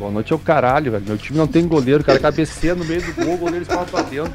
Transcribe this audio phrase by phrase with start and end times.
[0.00, 1.04] Boa noite é o caralho, velho.
[1.06, 3.84] Meu time não tem goleiro, o cara cabeceia no meio do gol, o goleiro espalha
[3.84, 4.32] pra dentro.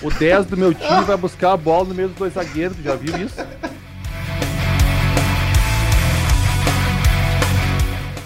[0.00, 2.94] O 10 do meu time vai buscar a bola no meio dos dois zagueiros, já
[2.94, 3.44] viu isso?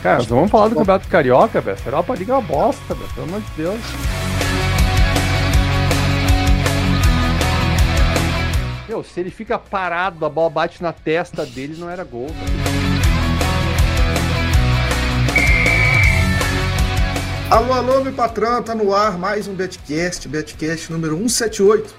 [0.02, 1.78] Cara, vamos falar do Campeonato Carioca, velho.
[1.78, 3.10] Será pra liga é uma bosta, velho.
[3.14, 3.80] Pelo amor de Deus.
[8.86, 12.73] Meu, se ele fica parado, a bola bate na testa dele, não era gol, velho.
[17.50, 21.94] Alô, alô, meu patrão, tá no ar mais um Betcast, Betcast número 178.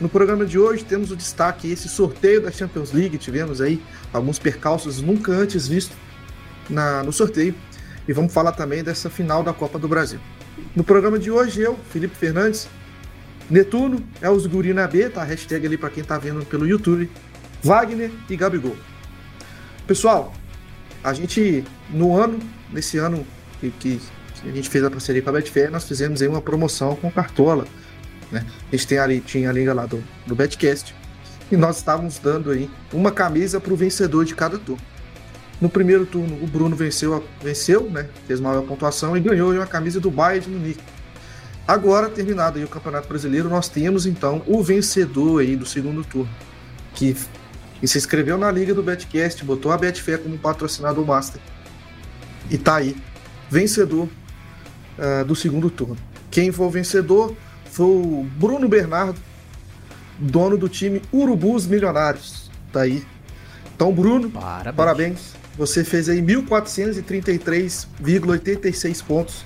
[0.00, 4.38] No programa de hoje temos o destaque esse sorteio da Champions League, tivemos aí alguns
[4.38, 5.96] percalços nunca antes vistos
[6.70, 7.54] na, no sorteio
[8.06, 10.20] e vamos falar também dessa final da Copa do Brasil.
[10.76, 12.68] No programa de hoje eu, Felipe Fernandes,
[13.50, 15.24] Netuno, é os guri B, tá?
[15.24, 17.10] Hashtag ali para quem tá vendo pelo YouTube,
[17.62, 18.76] Wagner e Gabigol.
[19.88, 20.32] Pessoal,
[21.02, 22.38] a gente no ano,
[22.72, 23.26] nesse ano
[23.60, 24.00] que, que
[24.46, 27.66] a gente fez a parceria com a Betfair, nós fizemos aí uma promoção com Cartola.
[28.30, 28.44] Né?
[28.70, 30.94] A gente tem ali, tinha a liga lá do, do Betcast.
[31.50, 34.82] E nós estávamos dando aí uma camisa para o vencedor de cada turno.
[35.60, 38.08] No primeiro turno, o Bruno venceu, venceu né?
[38.26, 40.82] fez maior pontuação e ganhou uma camisa do Bayern de Munique.
[41.66, 46.28] Agora, terminado aí o Campeonato Brasileiro, nós temos então o vencedor aí do segundo turno,
[46.94, 47.16] que,
[47.80, 51.40] que se inscreveu na liga do Betcast, botou a Betfair como patrocinador master.
[52.50, 52.94] E tá aí,
[53.48, 54.08] vencedor
[54.98, 55.96] uh, do segundo turno.
[56.30, 57.34] Quem foi o vencedor
[57.70, 59.18] foi o Bruno Bernardo,
[60.18, 62.50] dono do time Urubus Milionários.
[62.72, 63.04] Tá aí.
[63.74, 64.76] Então, Bruno, parabéns.
[64.76, 65.34] parabéns.
[65.56, 69.44] Você fez aí 1.433,86 pontos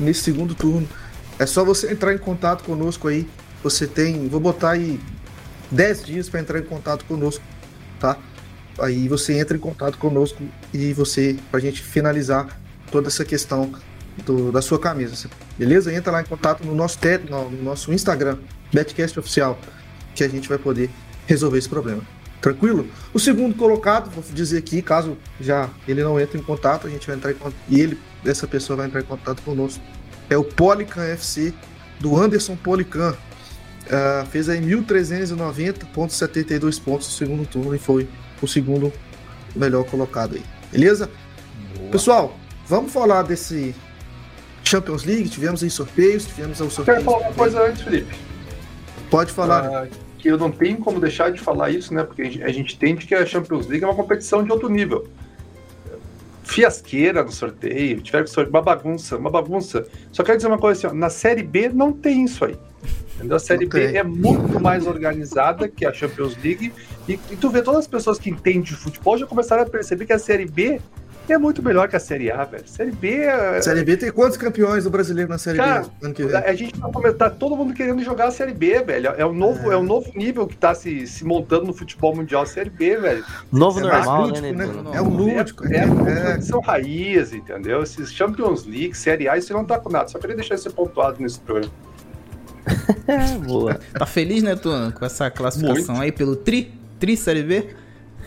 [0.00, 0.88] nesse segundo turno.
[1.38, 3.26] É só você entrar em contato conosco aí.
[3.62, 4.98] Você tem, vou botar aí
[5.70, 7.44] 10 dias para entrar em contato conosco,
[8.00, 8.18] tá?
[8.78, 12.58] Aí você entra em contato conosco e você, pra gente finalizar
[12.90, 13.72] toda essa questão
[14.24, 15.28] do, da sua camisa,
[15.58, 15.92] beleza?
[15.92, 18.38] Entra lá em contato no nosso, te, no, no nosso Instagram,
[18.72, 19.58] Betcast Oficial,
[20.14, 20.90] que a gente vai poder
[21.26, 22.00] resolver esse problema.
[22.40, 22.88] Tranquilo?
[23.14, 27.06] O segundo colocado, vou dizer aqui, caso já ele não entre em contato, a gente
[27.06, 29.82] vai entrar em contato, e ele, essa pessoa vai entrar em contato conosco.
[30.28, 31.54] É o Polican FC,
[32.00, 33.14] do Anderson Polican.
[33.82, 38.08] Uh, fez aí 1.390,72 pontos no segundo turno e foi
[38.40, 38.92] o segundo
[39.54, 40.42] melhor colocado aí.
[40.70, 41.10] Beleza?
[41.76, 41.90] Boa.
[41.90, 42.36] Pessoal,
[42.66, 43.74] vamos falar desse
[44.72, 46.96] Champions League, tivemos aí sorteios, tivemos o sorteio.
[46.96, 48.14] Quero falar uma coisa antes, Felipe.
[49.10, 49.66] Pode falar.
[49.66, 49.88] Ah,
[50.18, 52.02] que eu não tenho como deixar de falar isso, né?
[52.02, 55.06] Porque a gente, entende que a Champions League é uma competição de outro nível.
[56.42, 59.86] Fiasqueira no sorteio, tiveram que sorteio, uma bagunça, uma bagunça.
[60.10, 62.56] Só quero dizer uma coisa assim, ó, na Série B não tem isso aí.
[63.16, 63.36] Entendeu?
[63.36, 66.72] A Série B é muito mais organizada que a Champions League.
[67.06, 70.06] E, e tu vê todas as pessoas que entendem de futebol já começaram a perceber
[70.06, 70.80] que a Série B
[71.28, 72.66] é muito melhor que a Série A, velho.
[72.66, 73.20] Série B.
[73.20, 76.36] É- Série B tem quantos campeões do brasileiro na Série Cara, B ano que vem?
[76.36, 79.08] A gente tá, tá todo mundo querendo jogar a Série B, velho.
[79.16, 79.74] É o novo, é.
[79.74, 82.96] é o novo nível que tá se, se montando no futebol mundial, a Série B,
[82.96, 83.24] velho.
[83.50, 84.52] Novo é normal, lúdico, né?
[84.52, 84.90] né?
[84.94, 85.66] É o lúdico.
[85.66, 86.40] É, é, é.
[86.40, 87.82] São raiz, entendeu?
[87.82, 90.08] Esses Champions League, Série A, isso não tá com nada.
[90.08, 91.72] Só queria deixar isso pontuado nesse programa.
[93.46, 93.78] Boa.
[93.98, 96.04] Tá feliz, né, Tuno, com essa classificação Muito.
[96.04, 96.72] aí pelo Tri?
[96.98, 97.81] Tri Série B?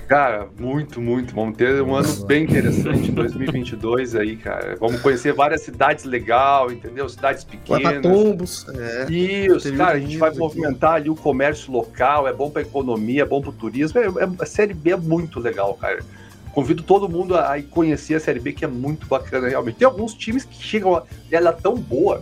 [0.08, 1.34] Cara, muito, muito.
[1.34, 4.76] Vamos ter um ano bem interessante, 2022 aí, cara.
[4.80, 7.10] Vamos conhecer várias cidades legal, entendeu?
[7.10, 8.02] Cidades pequenas.
[8.04, 8.68] Tombos.
[8.70, 9.12] É.
[9.12, 11.02] Isso, cara, a gente vai movimentar aqui.
[11.02, 14.00] ali o comércio local, é bom pra economia, é bom pro turismo.
[14.00, 16.04] É, é, a Série B é muito legal, cara.
[16.52, 19.78] Convido todo mundo a, a conhecer a Série B, que é muito bacana, realmente.
[19.78, 22.22] Tem alguns times que chegam, a, ela é tão boa,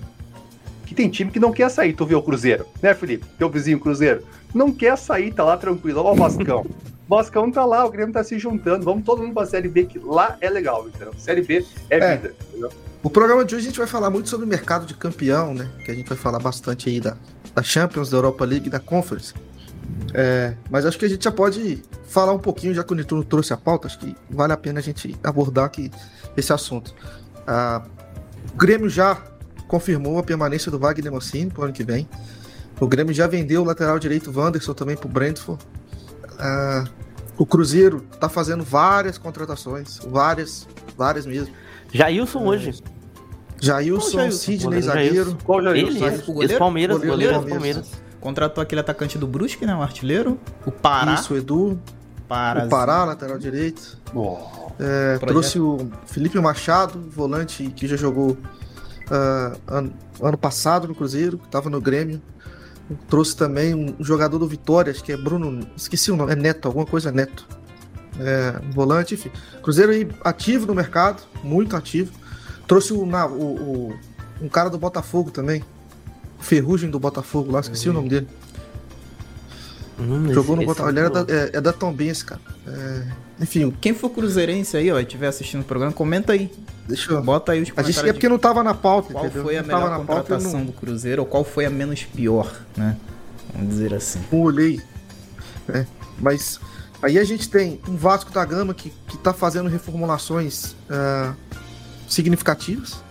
[0.86, 1.92] que tem time que não quer sair.
[1.92, 3.26] Tu vê o Cruzeiro, né, Felipe?
[3.38, 4.24] Teu vizinho Cruzeiro.
[4.56, 6.00] Não quer sair, tá lá tranquilo.
[6.00, 6.66] Olha o Vascão.
[7.08, 8.86] Vascão tá lá, o Grêmio tá se juntando.
[8.86, 11.14] Vamos todo mundo pra Série B, que lá é legal, entendeu?
[11.18, 12.16] Série B é, é.
[12.16, 12.72] vida, entendeu?
[13.02, 15.70] O programa de hoje a gente vai falar muito sobre o mercado de campeão, né?
[15.84, 17.18] Que a gente vai falar bastante aí da,
[17.54, 19.34] da Champions, da Europa League, da Conference.
[20.14, 23.24] É, mas acho que a gente já pode falar um pouquinho, já que o Netuno
[23.24, 25.92] trouxe a pauta, acho que vale a pena a gente abordar aqui
[26.38, 26.96] esse assunto.
[27.46, 27.84] Ah,
[28.54, 29.22] o Grêmio já
[29.68, 32.08] confirmou a permanência do Wagner Mossini pro ano que vem.
[32.80, 35.64] O Grêmio já vendeu o lateral direito Wanderson também pro Brentford.
[36.34, 36.90] Uh,
[37.38, 41.54] o Cruzeiro está fazendo várias contratações, várias, várias mesmo.
[41.92, 42.84] Jailson uh, hoje.
[43.60, 45.38] Jailson, Sidney, zagueiro.
[45.44, 46.06] Qual Jailson?
[46.06, 46.60] Ele, o goleiro?
[46.60, 47.92] Palmeiras, goleiro, goleiro, Palmeiras.
[48.20, 49.76] Contratou aquele atacante do Brusque, né?
[49.76, 50.40] O artilheiro.
[50.66, 51.14] O Pará.
[51.14, 51.80] Isso, o Edu.
[52.28, 53.98] Pará, o Pará, lateral direito.
[54.14, 54.38] Oh,
[54.80, 61.38] é, trouxe o Felipe Machado, volante que já jogou uh, ano, ano passado no Cruzeiro,
[61.38, 62.22] que estava no Grêmio.
[63.08, 65.66] Trouxe também um jogador do Vitória, acho que é Bruno.
[65.76, 67.48] Esqueci o nome, é Neto, alguma coisa Neto.
[68.20, 69.32] É, volante, enfim.
[69.64, 72.12] Cruzeiro aí ativo no mercado, muito ativo.
[72.68, 73.42] Trouxe o, na, o,
[73.92, 73.96] o,
[74.42, 75.64] um cara do Botafogo também.
[76.40, 78.28] Ferrugem do Botafogo lá, esqueci o nome dele.
[80.00, 80.90] Hum, Jogou esse- no esse Botafogo.
[80.90, 82.42] Ele era não- da, é, é da Tombense, cara.
[82.68, 83.04] É,
[83.42, 86.52] enfim, Quem for cruzeirense aí, ó, e estiver assistindo o programa, comenta aí.
[86.88, 87.22] Deixa eu.
[87.22, 89.44] Bota aí os A gente é de porque não tava na pauta, qual entendeu?
[89.44, 92.04] foi a não melhor na pauta, contratação não, do Cruzeiro ou qual foi a menos
[92.04, 92.98] pior, né?
[93.54, 94.22] Vamos dizer assim.
[94.32, 94.82] não olhei.
[95.68, 95.88] né?
[96.20, 96.60] Mas
[97.02, 101.34] aí a gente tem um Vasco da Gama que, que tá fazendo reformulações ah,
[102.08, 103.04] significativas.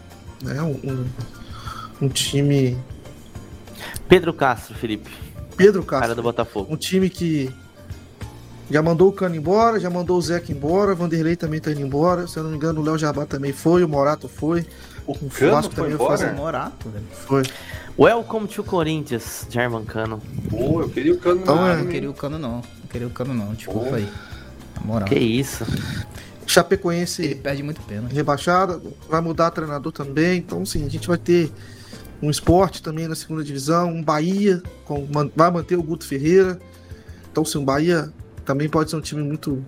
[0.42, 0.60] Né?
[0.62, 1.06] Um, um,
[2.02, 2.76] um time.
[4.08, 5.10] Pedro Castro, Felipe.
[5.56, 6.16] Pedro Cara Castro.
[6.16, 6.72] do Botafogo.
[6.72, 7.52] Um time que
[8.72, 11.80] já mandou o Cano embora, já mandou o Zeca embora, o Vanderlei também tá indo
[11.82, 12.26] embora.
[12.26, 14.66] Se eu não me engano, o Léo Jabá também foi, o Morato foi.
[15.06, 16.18] O O Cano Vasco foi também embora?
[16.18, 17.04] faz- Morato, velho.
[17.12, 17.42] Foi.
[17.98, 20.20] Welcome to Corinthians, German Cano.
[20.48, 21.76] Pô, eu queria o Cano Então, na é.
[21.76, 22.56] Não queria o cano, não.
[22.56, 23.52] Não queria o cano, não.
[23.52, 23.94] Desculpa Pô.
[23.96, 24.08] aí.
[24.76, 25.08] Na moral.
[25.08, 25.64] Que isso?
[26.46, 28.12] Chapecoense Ele perde muito pênalti.
[28.14, 30.38] rebaixada, vai mudar treinador também.
[30.38, 31.50] Então, sim, a gente vai ter
[32.22, 36.58] um esporte também na segunda divisão, um Bahia, com, vai manter o Guto Ferreira.
[37.30, 38.12] Então, sim, o Bahia
[38.44, 39.64] também pode ser um time muito,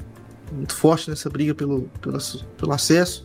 [0.53, 2.19] muito forte nessa briga pelo, pelo,
[2.59, 3.25] pelo acesso.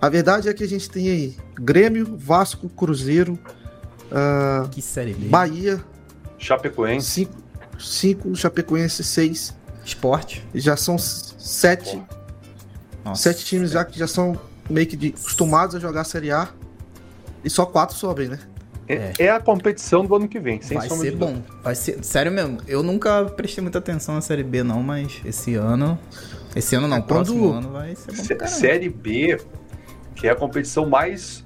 [0.00, 3.38] A verdade é que a gente tem aí Grêmio, Vasco, Cruzeiro,
[4.12, 5.28] ah, Que série B.
[5.28, 5.82] Bahia,
[6.38, 7.06] Chapecoense.
[7.10, 7.32] 5,
[7.78, 9.56] cinco, Chapecoense 6.
[9.84, 10.46] Esporte.
[10.54, 12.00] Já são s- sete,
[13.04, 13.22] Nossa.
[13.22, 14.38] sete times já que já são
[14.68, 16.48] meio que de- acostumados a jogar a Série A.
[17.42, 18.38] E só quatro sobem, né?
[18.88, 21.42] É, é a competição do ano que vem, sem Vai ser bom.
[21.62, 22.02] Vai ser.
[22.02, 22.58] Sério mesmo.
[22.66, 25.98] Eu nunca prestei muita atenção na série B, não, mas esse ano.
[26.56, 28.46] Esse ano não, É, próximo ano vai ser bom caramba.
[28.46, 29.38] Série B,
[30.14, 31.44] que é a competição mais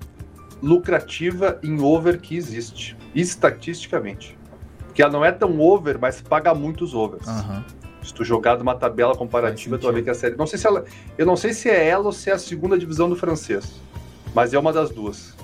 [0.62, 4.38] lucrativa em over que existe, estatisticamente.
[4.86, 7.26] Porque ela não é tão over, mas paga muitos overs.
[7.26, 7.64] Aham.
[8.02, 10.36] Se tu jogar numa tabela comparativa, tu vai ver que a série.
[10.36, 10.84] Não sei se ela.
[11.16, 13.80] Eu não sei se é ela ou se é a segunda divisão do francês.
[14.34, 15.34] Mas é uma das duas.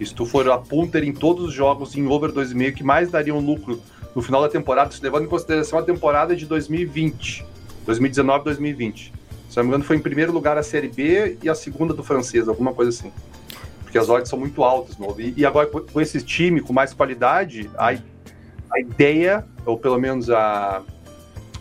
[0.00, 3.10] Que se tu for a punter em todos os jogos em over 2,5, que mais
[3.10, 3.78] daria um lucro
[4.16, 7.44] no final da temporada, se levando em consideração a temporada de 2020.
[7.84, 9.12] 2019, 2020.
[9.50, 12.02] Se não me engano, foi em primeiro lugar a Série B e a segunda do
[12.02, 13.12] francês, alguma coisa assim.
[13.82, 15.20] Porque as odds são muito altas, novo.
[15.20, 20.30] E, e agora, com- esse time com mais qualidade, a, a ideia, ou pelo menos
[20.30, 20.80] a,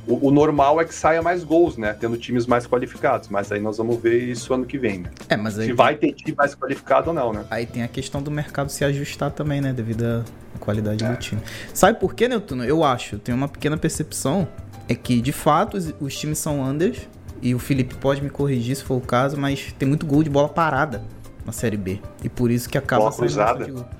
[0.10, 1.94] o, o normal é que saia mais gols, né?
[1.94, 3.30] Tendo times mais qualificados.
[3.30, 5.00] Mas aí nós vamos ver isso ano que vem.
[5.00, 5.12] né?
[5.30, 5.68] É, mas aí.
[5.68, 7.46] Se vai ter time mais qualificado ou não, né?
[7.50, 9.72] Aí tem a questão do mercado se ajustar também, né?
[9.72, 10.26] Devido
[10.56, 11.42] à qualidade do time.
[11.74, 12.66] Sabe por quê, Netuno?
[12.66, 14.48] Eu acho, tenho uma pequena percepção,
[14.88, 17.08] é que de fato os, os times são unders,
[17.42, 20.30] e o Felipe pode me corrigir se for o caso, mas tem muito gol de
[20.30, 21.04] bola parada
[21.46, 22.00] na Série B.
[22.24, 23.99] E por isso que acaba Bola cruzada.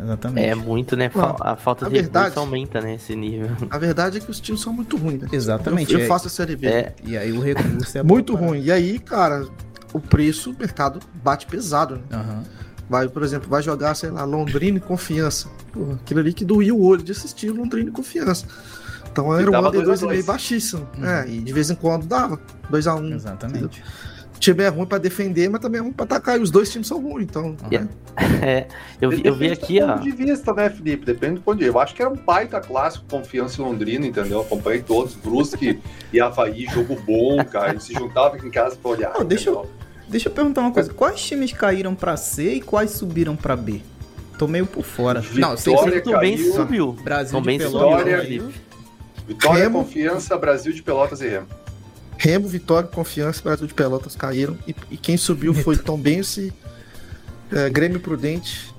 [0.00, 0.46] Exatamente.
[0.46, 1.10] É muito, né?
[1.14, 2.94] Não, a falta a de verdade- recurso aumenta, né?
[2.94, 3.50] Esse nível.
[3.68, 5.28] A verdade é que os times são muito ruins, né?
[5.32, 5.92] Exatamente.
[5.92, 6.66] Eu, eu é- faço a Série B.
[6.68, 8.62] É, E aí o recurso é Muito bola ruim.
[8.62, 9.44] E aí, cara,
[9.92, 12.02] o preço, o mercado bate pesado, né?
[12.12, 12.42] Aham.
[12.88, 15.48] Vai, por exemplo, vai jogar, sei lá, Londrina e Confiança.
[15.72, 18.46] Pô, aquilo ali que doía o olho de assistir Londrina e Confiança.
[19.12, 20.24] Então era um under dois a 2,5 dois.
[20.26, 20.88] baixíssimo.
[20.96, 21.04] Uhum.
[21.04, 22.38] É, e de vez em quando dava
[22.70, 23.12] 2x1.
[23.14, 23.82] Exatamente.
[24.38, 26.38] O time é ruim pra defender, mas também é ruim pra atacar.
[26.38, 27.56] E os dois times são ruins, então.
[27.60, 27.88] Aham.
[28.40, 28.68] é,
[29.00, 29.92] eu, vi- eu vi aqui, do ó.
[29.94, 31.04] ponto de vista, né, Felipe?
[31.04, 31.76] Depende do ponto de vista.
[31.76, 34.40] Eu acho que era um baita clássico, confiança em Londrina, entendeu?
[34.42, 35.80] Acompanhei todos, Brusque
[36.12, 37.70] e Havaí, jogo bom, cara.
[37.70, 39.10] Eles se juntavam aqui em casa pra olhar.
[39.10, 39.66] Pô, deixa eu-?
[40.08, 40.92] Deixa eu perguntar uma coisa.
[40.94, 43.82] Quais times caíram pra C e quais subiram pra B?
[44.38, 45.20] Tô meio por fora.
[45.34, 46.52] Não, eu sei que Vitória Tom caiu.
[46.54, 46.92] subiu.
[47.02, 48.20] Brasil Tom de Pelotas Vitória.
[48.22, 48.54] Felipe.
[49.26, 51.46] Vitória, confiança, Brasil de Pelotas e Remo.
[52.18, 54.58] Remo, Vitória, Confiança, Brasil de Pelotas caíram.
[54.66, 56.52] E, e quem subiu foi Tom Bense,
[57.52, 58.74] é, Grêmio Prudente.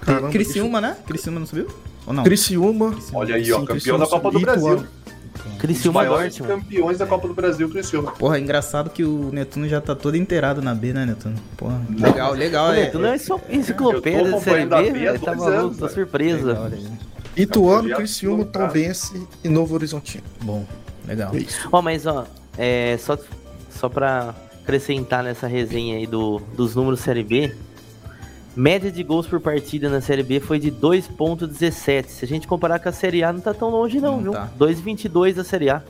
[0.00, 0.96] Caramba, Criciúma, né?
[1.06, 1.66] Criciúma não subiu?
[2.06, 2.24] Ou não?
[2.24, 2.92] Criciúma.
[2.92, 3.18] Criciúma.
[3.20, 4.68] Olha aí, ó, Sim, campeão Criciúma da Copa do Brasil.
[4.72, 4.88] Ituano.
[5.52, 6.62] Os Criciúma maiores Dortmund.
[6.64, 8.12] campeões da Copa do Brasil, Criciúma.
[8.12, 11.36] Porra, é engraçado que o Netuno já tá todo inteirado na B, né, Netuno?
[11.56, 12.66] Porra, legal, legal.
[12.68, 15.20] Olha, É, tu não é só enciclopédia de série B, velho.
[15.20, 16.46] Tá maluco, tô surpresa.
[16.68, 16.70] legal.
[17.36, 18.66] Ituano, Criciúma, cara.
[18.68, 20.24] Tombense e Novo Horizontino.
[20.42, 20.66] Bom,
[21.12, 21.32] legal.
[21.34, 21.44] É.
[21.70, 22.26] Ó, mas ó,
[22.58, 23.18] é, só,
[23.70, 27.54] só pra acrescentar nessa resenha aí do, dos números Série B,
[28.54, 32.06] média de gols por partida na Série B foi de 2.17.
[32.08, 34.32] Se a gente comparar com a Série A, não tá tão longe não, Não viu?
[34.32, 34.48] tá.
[34.58, 35.82] 2.22 da Série A.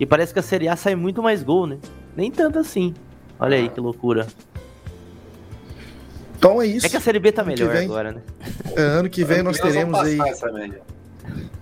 [0.00, 1.78] E parece que a Série A sai muito mais gol, né?
[2.16, 2.94] Nem tanto assim.
[3.38, 4.26] Olha aí que loucura.
[6.38, 6.86] Então é isso.
[6.86, 7.84] É que a Série B tá Ano que melhor vem.
[7.84, 8.22] agora, né?
[8.76, 10.80] É, ano que vem nós vamos teremos aí passar essa média.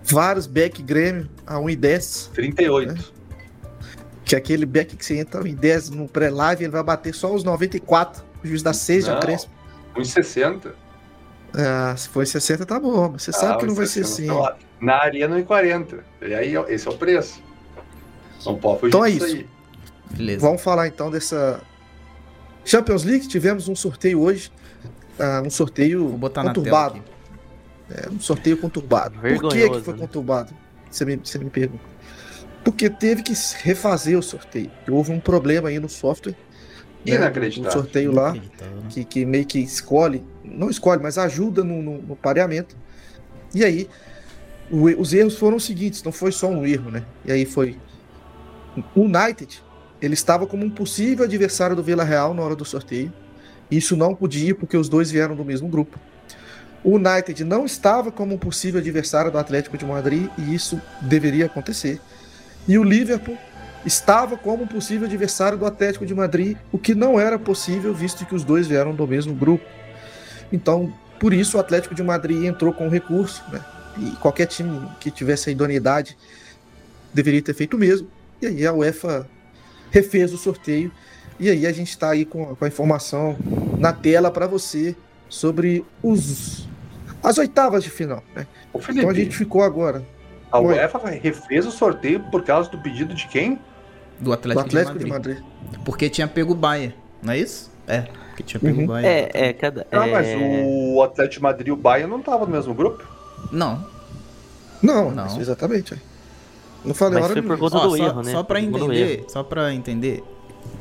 [0.04, 2.30] Vários back Grêmio a 1,10.
[2.32, 3.12] 38.
[4.24, 7.32] Que é aquele back que você entra a 1,10 no pré-live, ele vai bater só
[7.32, 8.24] os 94.
[8.42, 9.52] O juiz dá 6 de acréscimo.
[9.96, 10.72] 1,60.
[11.54, 14.04] Ah, se for 60 tá bom, mas você sabe Ah, que não vai ser 1,60
[14.04, 14.26] assim.
[14.26, 14.56] tá.
[14.80, 16.00] Na arena 1,40.
[16.22, 17.40] E aí, esse é o preço.
[18.44, 19.24] Não pode fugir Então é isso.
[19.24, 19.46] aí.
[20.10, 20.40] Beleza.
[20.46, 21.60] Vamos falar então dessa
[22.64, 24.50] Champions League, tivemos um sorteio hoje.
[25.18, 26.94] Uh, um sorteio Vou botar na conturbado.
[26.94, 27.15] tela aqui.
[27.90, 29.18] É, um sorteio conturbado.
[29.18, 30.00] Por que, que foi né?
[30.00, 30.52] conturbado?
[30.90, 31.84] Você me, você me pergunta.
[32.64, 34.70] Porque teve que refazer o sorteio.
[34.88, 36.34] Houve um problema aí no software.
[37.04, 37.68] né, Inacreditável.
[37.70, 38.42] O sorteio lá, né?
[38.90, 42.76] que, que meio que escolhe, não escolhe, mas ajuda no, no- no pareamento.
[43.54, 43.88] E aí,
[44.68, 47.04] o os erros foram os seguintes, não foi só um erro, né?
[47.24, 47.76] E aí foi.
[48.96, 49.62] O United,
[50.02, 53.12] ele estava como um possível adversário do Vila Real na hora do sorteio.
[53.70, 55.98] Isso não podia, porque os dois vieram do mesmo grupo.
[56.86, 61.46] O United não estava como um possível adversário do Atlético de Madrid, e isso deveria
[61.46, 62.00] acontecer.
[62.68, 63.36] E o Liverpool
[63.84, 68.24] estava como um possível adversário do Atlético de Madrid, o que não era possível, visto
[68.24, 69.64] que os dois vieram do mesmo grupo.
[70.52, 73.64] Então, por isso, o Atlético de Madrid entrou com recurso, né?
[73.98, 76.16] E qualquer time que tivesse a idoneidade
[77.12, 78.06] deveria ter feito o mesmo.
[78.40, 79.28] E aí a UEFA
[79.90, 80.92] refez o sorteio.
[81.40, 83.36] E aí a gente está aí com a informação
[83.76, 84.94] na tela para você
[85.28, 86.65] sobre os
[87.28, 88.22] as oitavas de final.
[88.34, 88.46] Né?
[88.72, 90.02] Ô, Então a Felipe, gente ficou agora
[90.50, 90.74] a Oi.
[90.74, 93.58] UEFA refez o sorteio por causa do pedido de quem?
[94.18, 95.38] Do do Atlético, Atlético de, de Madrid.
[95.40, 95.82] Madrid.
[95.84, 97.70] Porque tinha pego o Bayern, não é isso?
[97.86, 98.84] É, porque tinha pego Uhum.
[98.84, 99.08] o Bayern.
[99.08, 99.86] É, é, cada.
[99.92, 100.36] Ah, mas é...
[100.64, 103.04] o Atlético de Madrid e o Bayern não estavam no mesmo grupo?
[103.52, 103.84] Não.
[104.82, 105.24] Não, Não.
[105.24, 105.94] mas exatamente.
[105.94, 105.98] é.
[106.84, 108.30] Não falei Mas hora foi por conta do só, erro, né?
[108.30, 110.22] Só pra entender, só pra entender,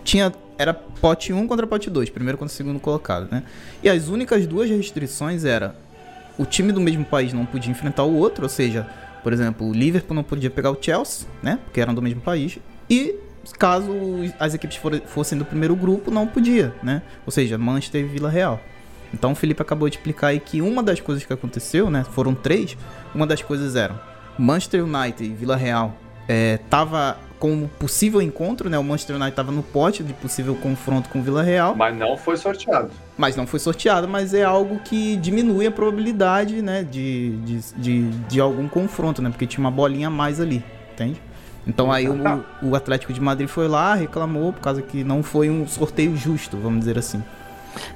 [0.03, 3.43] tinha era pote 1 contra pote 2, primeiro contra o segundo colocado, né?
[3.83, 5.75] E as únicas duas restrições era
[6.37, 8.87] o time do mesmo país não podia enfrentar o outro, ou seja,
[9.23, 11.59] por exemplo, o Liverpool não podia pegar o Chelsea, né?
[11.65, 12.59] Porque eram do mesmo país.
[12.89, 13.15] E
[13.57, 13.91] caso
[14.39, 17.01] as equipes fossem do primeiro grupo, não podia, né?
[17.25, 18.59] Ou seja, Manchester e Vila Real.
[19.13, 22.03] Então o Felipe acabou de explicar aí que uma das coisas que aconteceu, né?
[22.03, 22.77] Foram três.
[23.13, 23.99] Uma das coisas eram
[24.37, 25.95] Manchester United e Vila Real
[26.27, 28.77] é, tava como possível encontro, né?
[28.79, 32.17] O Manchester United tava no pote de possível confronto com o Vila Real, Mas não
[32.17, 32.89] foi sorteado.
[33.17, 36.83] mas não foi sorteado, mas é algo que diminui a probabilidade, né?
[36.83, 39.29] De, de, de, de algum confronto, né?
[39.29, 40.63] Porque tinha uma bolinha a mais ali,
[40.93, 41.21] entende?
[41.67, 42.15] Então aí o,
[42.61, 46.57] o Atlético de Madrid foi lá, reclamou, por causa que não foi um sorteio justo,
[46.57, 47.23] vamos dizer assim.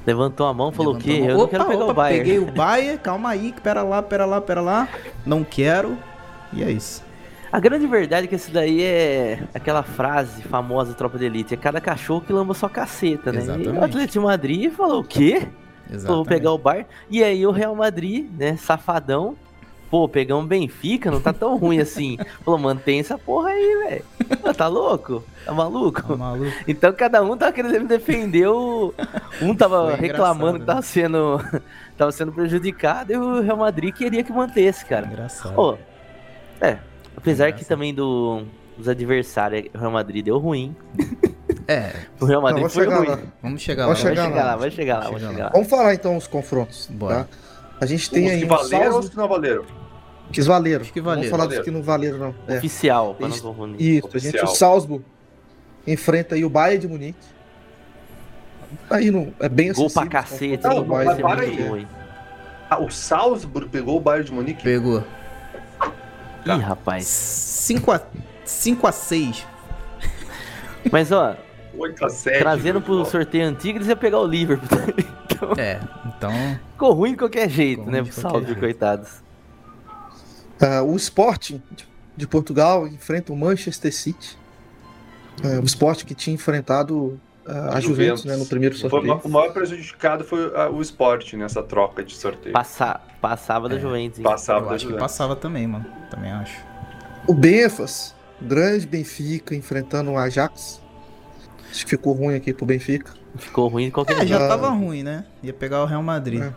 [0.06, 1.30] Levantou a mão e falou Levantou mão.
[1.30, 2.24] Eu não Opa, quero pegar opa, o Bayern.
[2.24, 4.90] Peguei o Bayern, calma aí, pera lá, pera lá, pera lá.
[5.26, 5.98] Não quero.
[6.52, 7.04] E é isso.
[7.52, 11.56] A grande verdade é que esse daí é aquela frase famosa Tropa de Elite.
[11.56, 13.40] É cada cachorro que lamba sua caceta, né?
[13.40, 13.70] E Exatamente.
[13.70, 15.48] o Atlético de Madrid falou o quê?
[16.02, 16.88] Falou, vou pegar o Bayern.
[17.10, 19.36] E aí o Real Madrid, né, safadão.
[19.90, 22.16] Pô, pegamos Benfica, não tá tão ruim assim.
[22.46, 24.54] Falou, mantém essa porra aí, velho.
[24.54, 25.24] Tá louco?
[25.44, 26.04] Tá maluco?
[26.04, 26.52] Tá maluco?
[26.68, 28.94] Então cada um tava querendo defender o.
[29.42, 31.42] Um tava Foi reclamando que tava sendo.
[31.98, 35.08] tava sendo prejudicado e o Real Madrid queria que mantesse, cara.
[35.08, 35.56] Engraçado.
[35.56, 35.76] Pô,
[36.62, 36.78] é.
[37.22, 37.68] Apesar que Engraçado.
[37.70, 38.44] também do,
[38.78, 40.76] dos adversários, o Real Madrid deu ruim.
[41.68, 43.08] É, O Real Não, Madrid vamos foi chegar ruim.
[43.08, 43.20] lá.
[43.42, 44.04] vamos chegar Vamos lá.
[44.10, 44.46] Vai chegar chegar lá.
[44.52, 45.46] lá, vai chegar lá, vai Chega chegar lá.
[45.46, 45.52] lá.
[45.54, 46.88] Vamos falar então os confrontos.
[46.92, 47.24] Bora.
[47.26, 47.28] Tá?
[47.82, 49.64] A gente tem os aí que um valeram ou os Salzburg, que não valeram?
[50.32, 50.86] que valeram.
[50.86, 51.30] Que Vamos valeram.
[51.32, 51.64] falar dos Valeram.
[51.64, 52.36] que não valeram, não.
[52.48, 52.58] É.
[52.58, 53.44] Oficial, pra não Isso.
[53.44, 53.82] confundir.
[53.98, 54.56] Isso, a gente, o Oficial.
[54.56, 55.06] Salzburg
[55.88, 57.20] enfrenta aí o Bayern de Munique.
[58.90, 60.10] Aí não, é bem Gol acessível.
[60.10, 61.68] pra cacete, Não, mas Vai ser para aí.
[61.68, 61.88] ruim.
[62.70, 64.62] Ah, o Salzburg pegou o Bayern de Munique?
[64.64, 65.04] Pegou.
[66.46, 66.56] Tá.
[66.56, 67.06] Ih, rapaz.
[67.06, 68.02] 5 a,
[68.46, 69.46] 5 a 6.
[70.92, 71.36] Mas ó,
[71.78, 72.40] 8 a 7.
[72.40, 74.80] trazendo pro sorteio antigo, eles iam pegar o Liverpool.
[75.26, 76.32] então, É, então.
[76.72, 78.04] ficou ruim de qualquer jeito, Ficou né?
[78.04, 78.60] Pro Salve, jeito.
[78.60, 79.10] coitados.
[80.62, 81.62] Ah, o Sporting
[82.18, 84.38] de Portugal enfrenta o Manchester City.
[85.44, 87.20] Ah, o Sporting que tinha enfrentado
[87.50, 89.22] a Juventus, né, no primeiro Foi sorteio.
[89.24, 92.54] o maior prejudicado foi ah, o Sport nessa troca de sorteio.
[92.54, 93.80] Passa, passava da É.
[93.80, 94.20] Juventus.
[94.20, 94.24] hein?
[94.24, 95.02] Passava Eu da acho que Juventus.
[95.12, 95.86] passava também, mano.
[96.12, 96.58] Também acho.
[97.28, 100.82] O Benfas, grande Benfica, enfrentando o Ajax.
[101.70, 103.14] Acho que ficou ruim aqui pro Benfica.
[103.38, 104.48] Ficou ruim de qualquer É, já Ah.
[104.48, 105.26] tava ruim, né?
[105.44, 106.42] Ia pegar o Real Madrid.
[106.42, 106.54] É.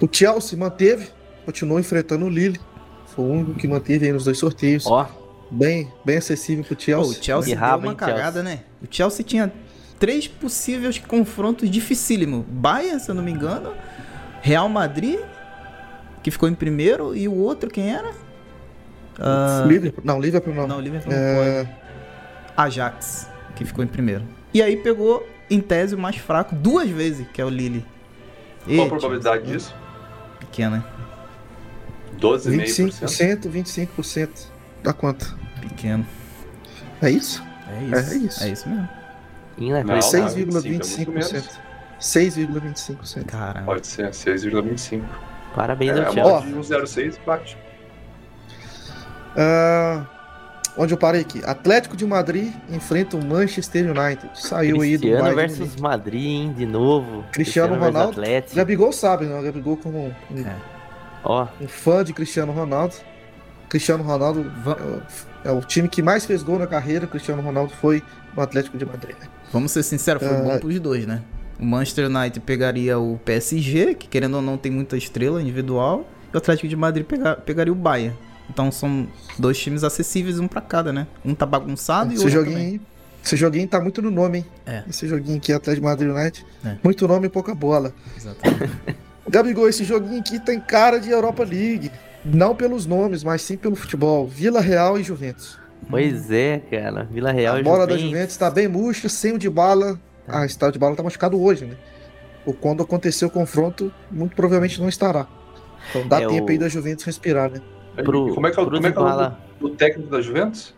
[0.00, 1.08] O Chelsea manteve,
[1.44, 2.60] continuou enfrentando o Lille.
[3.14, 4.84] Foi o único que manteve aí nos dois sorteios.
[4.86, 5.06] Ó,
[5.54, 7.20] Bem, bem acessível pro Pô, Chelsea.
[7.20, 7.94] o Chelsea deu uma hein, Chelsea?
[7.94, 8.60] cagada, né?
[8.82, 9.52] O Chelsea tinha
[9.98, 12.44] três possíveis confrontos dificílimos.
[12.48, 13.72] Bayern, se eu não me engano.
[14.42, 15.20] Real Madrid,
[16.22, 17.14] que ficou em primeiro.
[17.16, 18.10] E o outro, quem era?
[19.18, 20.66] Ah, Liverpool, não, Liverpool não.
[20.66, 21.66] não, o Liverpool não É.
[22.56, 24.24] Ajax, que ficou em primeiro.
[24.52, 27.84] E aí pegou, em tese, o mais fraco duas vezes, que é o Lille.
[28.66, 29.74] Qual a probabilidade disso?
[30.40, 30.84] Pequena,
[32.20, 33.46] 12,5%.
[33.48, 34.28] 25%, 25%.
[34.82, 35.36] Dá quanto?
[35.68, 36.06] Pequeno.
[37.02, 37.42] É isso?
[37.68, 37.94] É isso.
[38.12, 38.44] É isso.
[38.44, 38.88] É isso mesmo.
[39.58, 40.46] inacreditável.
[40.46, 41.50] Não, não, 25 é muito 6,25%.
[42.00, 43.24] 6,25%.
[43.26, 43.66] Caramba.
[43.66, 45.02] Pode ser 6,25%.
[45.54, 46.32] Parabéns É, ao Chelsea.
[46.32, 47.56] moda de 1,06 bate.
[49.36, 50.04] Ah,
[50.76, 51.42] onde eu parei aqui.
[51.44, 54.30] Atlético de Madrid enfrenta o Manchester United.
[54.34, 55.82] Saiu aí do Cristiano Bayern versus Munique.
[55.82, 57.24] Madrid, hein, de novo.
[57.32, 58.20] Cristiano versus Ronaldo.
[58.20, 58.56] Atlético.
[58.56, 59.42] Gabigol sabe, né?
[59.42, 60.44] Gabigol como um,
[61.22, 62.94] Ó, um fã de Cristiano Ronaldo.
[63.68, 64.76] Cristiano Ronaldo Va-
[65.44, 67.06] é o, o time que mais fez gol na carreira.
[67.06, 68.02] Cristiano Ronaldo foi
[68.36, 69.14] no Atlético de Madrid.
[69.20, 69.26] né?
[69.52, 70.40] Vamos ser sinceros, foi Ah.
[70.40, 71.22] bom pros dois, né?
[71.60, 76.34] O Manchester United pegaria o PSG, que querendo ou não tem muita estrela individual, e
[76.34, 78.16] o Atlético de Madrid pega- pegaria o Bayern.
[78.50, 79.06] Então são
[79.38, 81.06] dois times acessíveis, um pra cada, né?
[81.24, 82.80] Um tá bagunçado e o Esse outro joguinho, também.
[83.24, 84.46] esse joguinho tá muito no nome, hein?
[84.66, 84.82] É.
[84.90, 86.44] Esse joguinho aqui, Atlético de Madrid United.
[86.64, 86.76] É.
[86.82, 87.92] Muito nome e pouca bola.
[88.16, 88.72] Exatamente.
[89.30, 91.90] Gabigol, esse joguinho aqui tem cara de Europa League.
[92.24, 94.26] Não pelos nomes, mas sim pelo futebol.
[94.26, 95.58] Vila Real e Juventus.
[95.90, 97.04] pois é, cara.
[97.10, 98.10] Vila Real a e bola da Juventus.
[98.10, 100.00] Juventus tá bem murcha, sem o de bala.
[100.26, 101.76] Ah, esse tal de bala tá machucado hoje, né?
[102.46, 105.26] Ou quando acontecer o confronto, muito provavelmente não estará.
[105.90, 107.60] Então dá É, tempo o- aí da Juventus respirar, né?
[108.02, 110.74] Pro, como é que é, o- como é, que é o, o técnico da Juventus?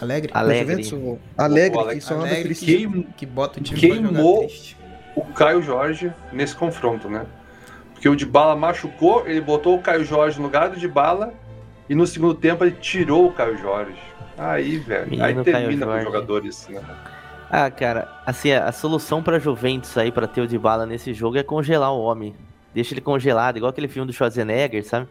[0.00, 0.32] Alegre.
[0.32, 0.82] Da Alegre.
[0.82, 2.64] Juventus, o Alegre, O que Alegre triste.
[2.66, 4.48] Queim- Que bota o time Queimou.
[5.14, 7.24] o Caio Jorge nesse confronto, né?
[8.04, 11.32] Porque o Dybala machucou, ele botou o Caio Jorge no lugar do Dybala
[11.88, 13.96] e no segundo tempo ele tirou o Caio Jorge.
[14.36, 16.82] Aí, velho, Menino aí termina com os jogadores, né?
[17.48, 21.42] Ah, cara, assim, a, solução pra Juventus aí, pra ter o Dybala nesse jogo, é
[21.42, 22.36] congelar o homem.
[22.74, 25.08] Deixa ele congelado, igual aquele filme do Schwarzenegger, sabe?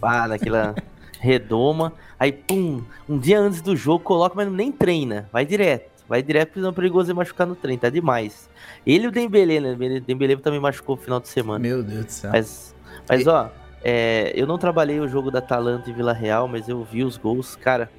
[0.00, 0.76] Pá, naquela
[1.18, 1.92] redoma.
[2.20, 5.28] Aí, pum, um dia antes do jogo, coloca, mas nem treina.
[5.32, 5.90] Vai direto.
[6.08, 8.48] Vai direto, porque não é perigoso ele machucar no treino, tá demais.
[8.86, 9.72] Ele e o Dembele, né?
[9.72, 11.58] O Dembele também machucou no final de semana.
[11.58, 12.30] Meu Deus do céu.
[12.32, 12.74] Mas,
[13.08, 13.50] mas ó,
[13.84, 17.18] é, eu não trabalhei o jogo da Atalanta e Vila Real, mas eu vi os
[17.18, 17.56] gols.
[17.56, 17.90] Cara,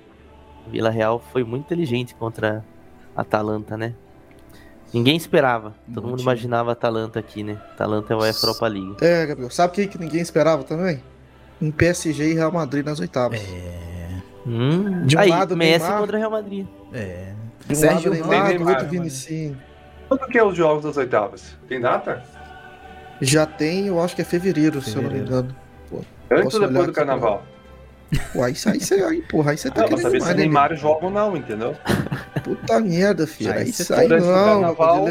[0.72, 2.66] Vila Real foi muito inteligente contra
[3.16, 3.94] a Atalanta, né?
[4.92, 5.75] Ninguém esperava.
[5.86, 6.24] Todo Bom mundo time.
[6.32, 7.62] imaginava a Atalanta aqui, né?
[7.74, 8.96] Atalanta é o UEFA Europa League.
[9.01, 9.51] É, Gabriel.
[9.51, 11.04] Sabe o que, que ninguém esperava também?
[11.62, 13.39] Um PSG e Real Madrid nas oitavas.
[13.39, 14.10] É.
[14.48, 16.00] Hum, De um aí, lado, Messi Neymar.
[16.00, 16.66] contra Real Madrid.
[16.92, 17.34] É.
[17.70, 18.28] De um Sérgio lado.
[18.30, 18.88] Neymar, do outro?
[18.88, 19.58] Vinicinho.
[20.08, 21.56] Quando que é os jogos das oitavas?
[21.67, 22.24] Tem data?
[23.22, 25.28] Já tem, eu acho que é fevereiro, se eu não me Fevereiro.
[25.46, 25.56] engano.
[26.32, 27.43] Antes Posso ou depois do carnaval?
[28.34, 30.38] Pô, aí, aí, você- aí, porra, aí você tá Não, pra querendo saber se demais,
[30.38, 31.76] né, Neymar joga ou não, entendeu?
[32.43, 33.52] Puta merda, filho.
[33.54, 35.06] Aí Aí, você sai tá antes do não, carnaval.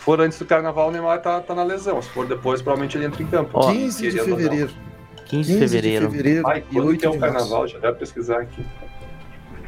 [0.00, 2.02] for antes do carnaval, o Neymar tá, tá na lesão.
[2.02, 3.50] Se for depois, provavelmente ele entra em campo.
[3.54, 4.70] Ó, 15 de fevereiro.
[5.26, 6.06] 15 de fevereiro.
[6.08, 7.34] de fevereiro Ai, e quando 8 que é o de março.
[7.36, 7.68] carnaval?
[7.68, 8.64] Já deve pesquisar aqui.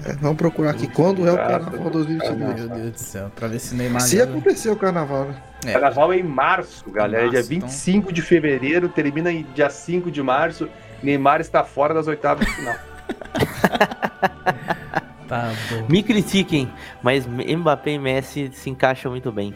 [0.04, 0.86] É, vamos procurar aqui.
[0.86, 2.38] Quando é o carnaval do 2022?
[2.38, 3.32] Meu Deus do céu.
[3.34, 4.02] Pra ver se o Neymar.
[4.02, 5.34] Se acontecer o carnaval, né?
[5.64, 5.72] É.
[5.72, 7.26] Carnaval é em março, galera.
[7.26, 7.68] Março, dia então.
[7.68, 10.68] 25 de fevereiro, termina em dia 5 de março.
[11.02, 12.74] Neymar está fora das oitavas de final.
[15.28, 15.86] Tá bom.
[15.88, 16.70] Me critiquem,
[17.02, 19.54] mas Mbappé e Messi se encaixam muito bem.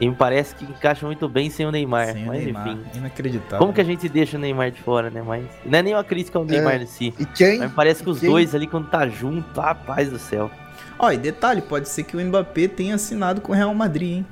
[0.00, 2.12] E me parece que encaixam muito bem sem o Neymar.
[2.12, 2.68] Sem o mas Neymar.
[2.68, 2.98] enfim.
[2.98, 3.58] Inacreditável.
[3.58, 5.22] Como que a gente deixa o Neymar de fora, né?
[5.26, 7.12] Mas não é nem uma crítica ao Neymar em si.
[7.18, 7.58] E quem?
[7.58, 10.50] Mas parece que os quem- dois ali, quando tá junto, rapaz do céu.
[10.98, 14.26] Ó, e detalhe, pode ser que o Mbappé tenha assinado com o Real Madrid, hein?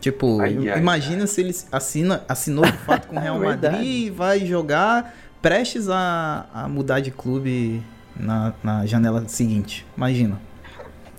[0.00, 3.46] Tipo, Ai, im- ai, imagina se ele assina, assinou de fato com o Real É.
[3.46, 7.82] Madrid e vai jogar prestes a, a mudar de clube
[8.16, 9.86] na, na janela seguinte.
[9.96, 10.40] Imagina.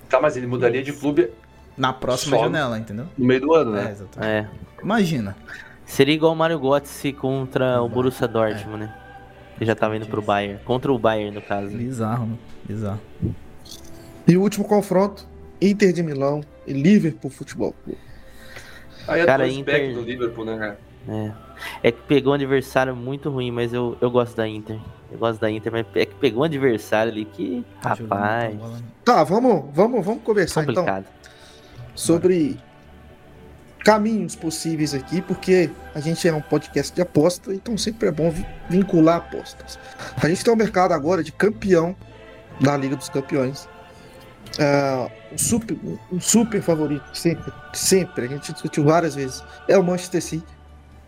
[0.08, 1.30] Tá, mas ele mudaria de clube
[1.78, 3.06] Na próxima Só- janela, entendeu?
[3.16, 3.90] no meio do ano, É, né?
[3.92, 4.30] exatamente.
[4.30, 4.48] É.
[4.82, 5.36] Imagina.
[5.86, 8.94] Seria igual o Mario Götze contra o Borussia Dortmund, né?
[9.56, 10.60] Ele já tava indo pro Bayern.
[10.64, 11.68] Contra o Bayern, no caso.
[11.76, 12.36] Bizarro, né?
[12.64, 13.00] Bizarro.
[14.26, 15.26] E o último confronto:
[15.60, 17.98] Inter de Milão e Liverpool Futebol Clube.
[19.08, 20.78] Aí é Cara, dois Inter- do Liverpool, né, cara?
[21.08, 21.32] É.
[21.82, 24.78] É que pegou um adversário muito ruim, mas eu, eu gosto da Inter.
[25.10, 28.78] Eu gosto da Inter, mas é que pegou um adversário ali que, Tá rapaz, bola.
[29.04, 31.06] Tá, vamos, vamos, vamos conversar então complicado.
[31.98, 32.56] Sobre
[33.84, 38.30] caminhos possíveis aqui, porque a gente é um podcast de aposta, então sempre é bom
[38.30, 39.76] vi- vincular apostas.
[40.16, 41.96] A gente tem um mercado agora de campeão
[42.60, 43.68] da Liga dos Campeões.
[44.58, 45.76] É, um, super,
[46.12, 50.58] um super favorito, sempre, sempre, a gente discutiu várias vezes, é o Manchester City.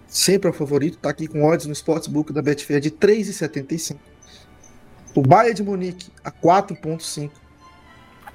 [0.09, 3.97] Sempre é o favorito, tá aqui com odds no Sportsbook da Betfair de 3,75.
[5.15, 7.31] O Bayern de Munique a 4,5.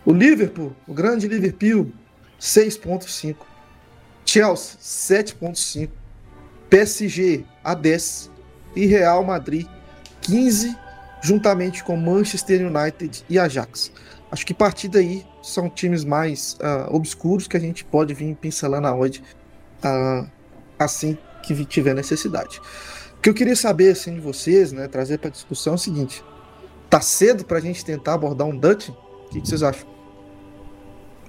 [0.06, 1.92] O Liverpool, o grande Liverpool,
[2.40, 3.36] 6,5.
[4.26, 5.90] Chelsea, 7,5.
[6.70, 8.32] PSG, a 10.
[8.76, 9.68] E Real Madrid,
[10.22, 10.76] 15,
[11.22, 13.92] juntamente com Manchester United e Ajax.
[14.30, 18.36] Acho que a partir daí são times mais ah, obscuros que a gente pode vir
[18.36, 19.24] pincelando a odd
[19.82, 20.26] ah,
[20.78, 22.60] assim que tiver necessidade.
[23.18, 26.24] O que eu queria saber assim, de vocês, né, trazer para discussão é o seguinte:
[26.90, 28.90] tá cedo para a gente tentar abordar um Dutch?
[28.90, 29.95] O que, que vocês acham?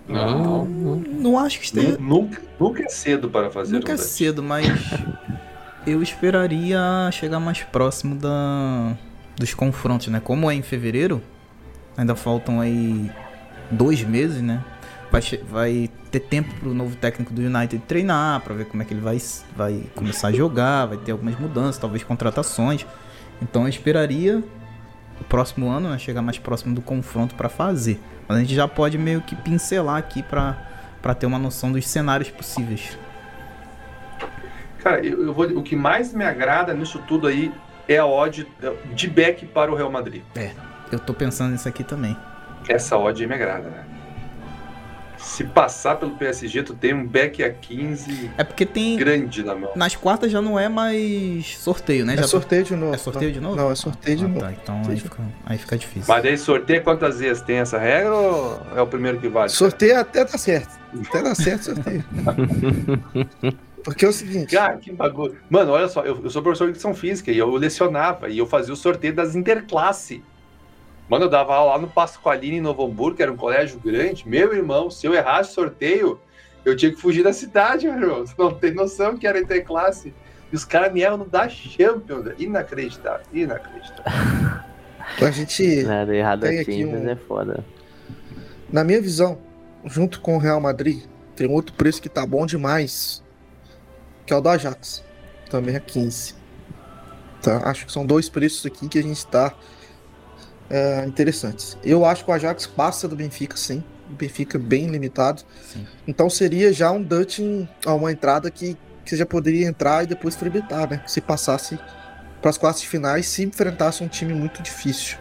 [0.08, 0.64] Não.
[0.64, 1.98] Não acho que esteja.
[1.98, 4.06] Nu- Nunca, nunca é cedo para fazer Nunca é um Dutch.
[4.06, 4.66] cedo, mas
[5.86, 6.78] eu esperaria
[7.12, 8.94] chegar mais próximo da,
[9.36, 10.20] dos confrontos, né?
[10.22, 11.22] Como é em fevereiro,
[11.98, 13.10] Ainda faltam aí
[13.70, 14.62] dois meses, né?
[15.10, 18.92] Vai, vai ter tempo pro novo técnico do United treinar, para ver como é que
[18.92, 19.16] ele vai,
[19.56, 22.84] vai começar a jogar, vai ter algumas mudanças, talvez contratações.
[23.40, 24.44] Então eu esperaria
[25.20, 28.00] o próximo ano, né, chegar mais próximo do confronto para fazer.
[28.29, 32.31] Mas a gente já pode meio que pincelar aqui para ter uma noção dos cenários
[32.31, 32.98] possíveis.
[34.83, 37.52] Cara, eu, eu vou, o que mais me agrada nisso tudo aí
[37.88, 38.46] é a odd
[38.92, 40.22] de back para o Real Madrid.
[40.35, 40.50] É,
[40.90, 42.16] eu tô pensando nisso aqui também.
[42.68, 43.85] Essa odd me agrada, né?
[45.18, 49.55] Se passar pelo PSG, tu tem um back a 15 é porque tem grande na
[49.55, 49.70] mão.
[49.74, 52.14] Nas quartas já não é mais sorteio, né?
[52.14, 52.94] É já sorteio de novo.
[52.94, 53.57] É sorteio de novo?
[53.57, 54.40] Não, é sorteio de ah, novo.
[54.40, 56.05] Tá, então aí fica, aí fica, difícil.
[56.07, 57.42] Mas aí sorteio quantas vezes?
[57.42, 59.48] Tem essa regra ou é o primeiro que vale?
[59.48, 60.79] Sorteio até dá certo.
[61.09, 62.05] Até dá certo sorteio.
[63.87, 64.52] Porque é o seguinte.
[64.52, 65.37] Cara, que bagulho.
[65.48, 68.44] Mano, olha só, eu, eu sou professor de educação física e eu lecionava e eu
[68.46, 70.24] fazia o sorteio das interclasse.
[71.08, 74.28] Mano, eu dava aula lá no Pasqualini, em Novo Hamburgo, que era um colégio grande.
[74.28, 76.20] Meu irmão, se eu errasse sorteio,
[76.64, 78.26] eu tinha que fugir da cidade, meu irmão.
[78.26, 80.12] Você não tem noção que era interclasse.
[80.52, 82.26] E os caras me erram no da Champions.
[82.38, 84.66] Inacreditável, inacreditável.
[85.20, 85.82] A gente.
[85.84, 87.08] Nada errado tem aqui um...
[87.08, 87.64] é foda.
[88.70, 89.38] Na minha visão,
[89.84, 91.04] junto com o Real Madrid,
[91.36, 93.22] tem outro preço que tá bom demais,
[94.26, 95.04] que é o do Ajax.
[95.48, 96.34] Também é 15.
[97.40, 97.58] Tá?
[97.68, 99.54] Acho que são dois preços aqui que a gente está
[100.70, 101.76] é, interessantes.
[101.85, 103.83] Eu acho que o Ajax passa do Benfica, sim.
[104.11, 105.42] O Benfica bem limitado.
[105.72, 105.87] Sim.
[106.07, 107.40] Então seria já um Dutch,
[107.87, 111.02] uma entrada que, que você já poderia entrar e depois tributar, né?
[111.07, 111.79] Se passasse
[112.40, 115.18] para as quartas de finais, se enfrentasse um time muito difícil.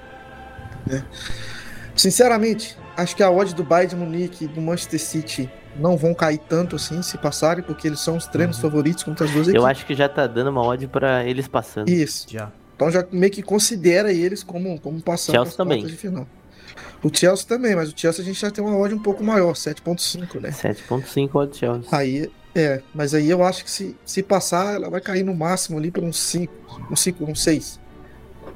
[0.86, 1.04] Né?
[1.96, 6.14] Sinceramente, acho que a odd do Bayern de Munique e do Manchester City não vão
[6.14, 8.62] cair tanto assim se passarem, porque eles são os treinos uhum.
[8.64, 9.62] favoritos contra as duas equipes.
[9.62, 11.90] Eu acho que já tá dando uma odd para eles passando.
[11.90, 12.28] Isso.
[12.30, 12.52] Já.
[12.76, 15.86] Então já meio que considera eles como, como passando Chelsea também.
[15.86, 16.28] de final.
[17.02, 19.54] O Chelsea também, mas o Chelsea a gente já tem uma odd um pouco maior,
[19.54, 20.50] 7.5, né?
[20.50, 21.88] 7.5 odd Chelsea.
[21.92, 25.78] Aí, é, mas aí eu acho que se, se passar, ela vai cair no máximo
[25.78, 26.54] ali para uns 5,
[26.92, 27.80] uns 5, uns 6.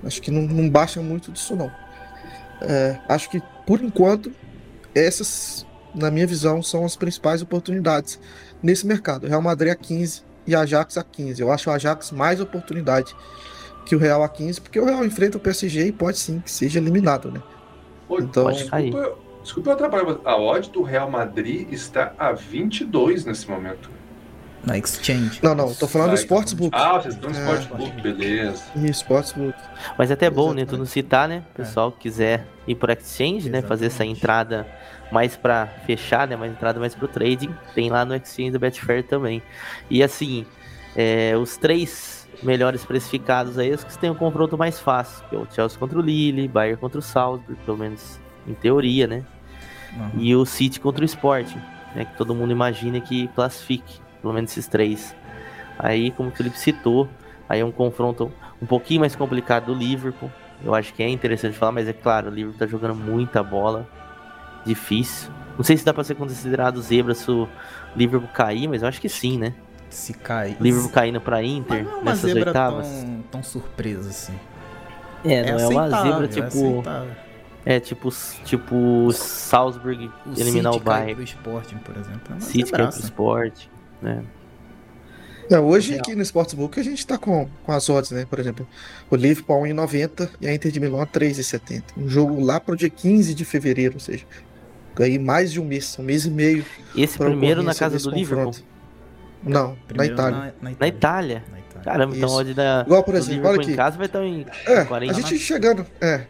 [0.03, 1.71] Acho que não, não baixa muito disso não.
[2.61, 4.31] É, acho que por enquanto
[4.93, 8.19] essas, na minha visão, são as principais oportunidades
[8.61, 9.27] nesse mercado.
[9.27, 11.41] Real Madrid a 15 e Ajax a 15.
[11.41, 13.15] Eu acho o Ajax mais oportunidade
[13.89, 16.51] que o Real a 15, porque o Real enfrenta o PSG e pode sim que
[16.51, 17.41] seja eliminado, né?
[18.07, 23.49] Pô, então, desculpa, desculpa eu atrapalhar, a odd do Real Madrid está a 22 nesse
[23.49, 23.89] momento.
[24.63, 25.39] Na Exchange.
[25.41, 26.69] Não, não, tô falando do Sportsbook.
[26.77, 27.39] Ah, vocês estão no é.
[27.39, 28.63] Sportsbook, beleza.
[28.75, 29.57] E Sportsbook.
[29.97, 30.65] Mas é até bom, né?
[30.65, 31.43] Tu não citar, né?
[31.53, 31.99] O pessoal é.
[31.99, 33.51] quiser ir por Exchange, Exatamente.
[33.51, 33.61] né?
[33.67, 34.67] Fazer essa entrada
[35.11, 36.35] mais para fechar, né?
[36.35, 37.55] Mais entrada mais pro trading.
[37.73, 39.41] Tem lá no Exchange do Betfair também.
[39.89, 40.45] E assim,
[40.95, 45.39] é, os três melhores precificados aí, os que têm um confronto mais fácil, que é
[45.39, 49.23] o Chelsea contra o Lille, Bayern contra o Salzburg, pelo menos em teoria, né?
[49.95, 50.11] Uhum.
[50.19, 51.59] E o City contra o Sporting,
[51.95, 52.05] né?
[52.05, 55.15] Que todo mundo imagina que classifique, pelo menos esses três.
[55.77, 57.07] Aí, como o Felipe citou,
[57.47, 60.31] aí é um confronto um pouquinho mais complicado do Liverpool.
[60.63, 63.87] Eu acho que é interessante falar, mas é claro, o Liverpool tá jogando muita bola.
[64.65, 65.31] Difícil.
[65.57, 67.47] Não sei se dá pra ser considerado zebra se o
[67.95, 69.53] Liverpool cair, mas eu acho que sim, né?
[69.89, 70.57] Se cai.
[70.59, 72.87] Liverpool caindo pra Inter não é uma nessas zebra oitavas.
[72.87, 74.33] Tão, tão surpresa assim.
[75.23, 76.83] É, não é, é uma zebra tipo.
[77.65, 78.09] É, é tipo,
[78.45, 81.15] tipo Salzburg o eliminar City o Bayern.
[81.15, 82.35] Pro Sporting, por exemplo.
[82.35, 83.65] É City cai pro Sport,
[84.01, 84.23] né?
[85.51, 88.25] É, hoje aqui no Sportsbook a gente tá com, com as odds, né?
[88.29, 88.67] Por exemplo,
[89.09, 91.83] o Liverpool 1,90 e a Inter de Milão 3,70.
[91.97, 94.25] Um jogo lá pro dia 15 de fevereiro, ou seja,
[94.95, 96.63] ganhei mais de um mês, um mês e meio.
[96.95, 98.53] Esse primeiro na casa do Liverpool?
[99.43, 100.37] Não, na Itália.
[100.37, 101.43] Na, na, Itália.
[101.51, 101.83] na Itália.
[101.83, 102.83] Caramba, então onde da.
[102.85, 103.71] Igual, por exemplo, olha aqui.
[103.71, 105.41] em casa vai estar em é, 40 A gente mais...
[105.41, 105.85] chegando.
[106.01, 106.25] É.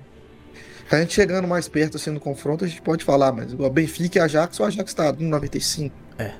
[0.91, 4.17] A gente chegando mais perto assim no confronto, a gente pode falar, mas igual Benfica
[4.17, 5.95] e Ajax, o Ajax tá em 95.
[6.17, 6.31] É.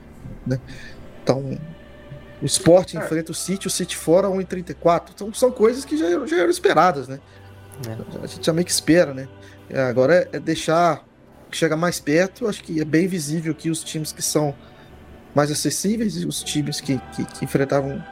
[0.45, 0.59] Né?
[1.21, 1.59] Então,
[2.41, 2.97] o Sport é.
[2.97, 5.11] enfrenta o City, o City fora 1,34.
[5.13, 7.19] Então são coisas que já, já eram esperadas, né?
[7.87, 8.23] É.
[8.23, 9.27] A gente já meio que espera, né?
[9.69, 11.05] É, agora é, é deixar
[11.49, 14.53] que chega mais perto, acho que é bem visível que os times que são
[15.33, 18.03] mais acessíveis e os times que, que, que, enfrentavam.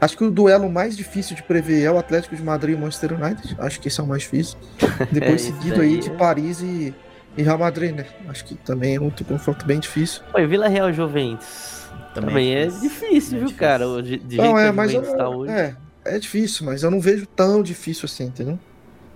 [0.00, 2.80] Acho que o duelo mais difícil de prever é o Atlético de Madrid e o
[2.80, 3.56] Manchester United.
[3.58, 4.58] Acho que esse é o mais difícil.
[5.10, 6.94] Depois é seguido aí, de Paris e,
[7.36, 8.06] e Real Madrid, né?
[8.28, 10.22] Acho que também é outro confronto bem difícil.
[10.34, 11.84] Oi, Vila Real Juventus.
[12.12, 14.02] Também, também é, difícil, é difícil, viu, cara?
[14.02, 15.52] De, de não, é, mas eu, tá hoje.
[15.52, 15.74] É,
[16.04, 18.58] é difícil, mas eu não vejo tão difícil assim, entendeu?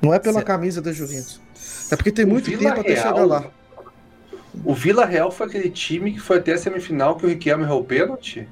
[0.01, 0.47] Não é pela certo.
[0.47, 1.41] camisa da Juventus.
[1.91, 2.81] É porque tem muito tempo Real...
[2.81, 3.45] até chegar lá.
[4.65, 7.81] O Vila Real foi aquele time que foi até a semifinal que o Riquelme errou
[7.81, 8.49] o pênalti?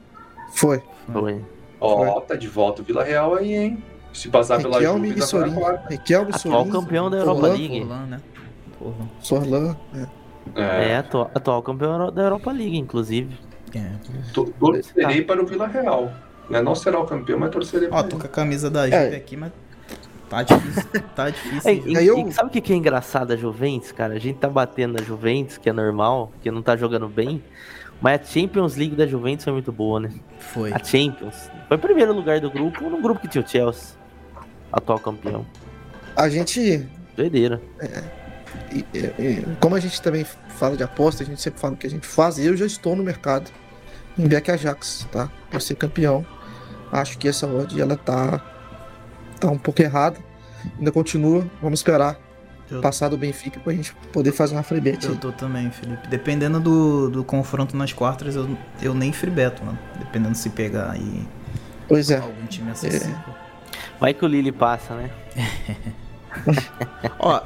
[0.53, 0.83] Foi.
[1.13, 1.45] Foi.
[1.81, 3.83] Ó, oh, tá de volta o Vila Real aí, hein?
[4.13, 7.85] Se passar Riquelme pela Juve, tá Riquelme Atual campeão da Europa League.
[7.85, 8.21] né?
[8.79, 9.09] porra.
[9.21, 10.07] Sorlan, é.
[10.55, 13.37] É, é atual, atual, campeão da Europa League, inclusive.
[13.75, 13.91] É.
[14.33, 15.35] Torcerei tá.
[15.35, 16.13] para o Vila Real.
[16.49, 16.63] Né?
[16.63, 19.17] Não será o campeão, mas torcerei para Ó, tô com a camisa da Juve é.
[19.17, 19.53] aqui, mas
[20.29, 21.03] tá difícil.
[21.15, 21.71] tá difícil.
[21.71, 22.29] É, e, eu...
[22.29, 24.15] e sabe o que é engraçado da Juventus, cara?
[24.15, 27.43] A gente tá batendo na Juventus, que é normal, que não tá jogando bem.
[28.01, 30.11] Mas a Champions League da Juventus foi muito boa, né?
[30.39, 30.73] Foi.
[30.73, 31.51] A Champions.
[31.69, 33.97] Foi o primeiro lugar do grupo, no grupo que tinha o Chelsea,
[34.73, 35.47] atual campeão.
[36.15, 36.87] A gente.
[37.17, 37.61] Doideira.
[37.81, 38.03] É,
[38.73, 41.87] e, e, como a gente também fala de aposta, a gente sempre fala o que
[41.87, 42.39] a gente faz.
[42.39, 43.51] Eu já estou no mercado
[44.19, 45.31] em Beck Ajax, tá?
[45.51, 46.25] Para ser campeão.
[46.93, 48.43] Acho que essa odd ela tá,
[49.39, 50.19] tá um pouco errada.
[50.79, 51.47] Ainda continua.
[51.63, 52.19] Vamos esperar
[52.71, 52.81] eu...
[52.81, 55.07] passar do Benfica pra gente poder fazer uma freebet.
[55.07, 56.09] Eu tô também, Felipe.
[56.09, 59.79] Dependendo do, do confronto nas quartas, eu, eu nem freebeto, mano.
[59.99, 61.27] Dependendo se pegar aí.
[61.89, 62.19] Pois é.
[62.19, 63.15] Algum time acessível.
[63.31, 63.47] É.
[64.01, 65.11] Vai que o Lili passa, né?
[67.19, 67.41] Ó,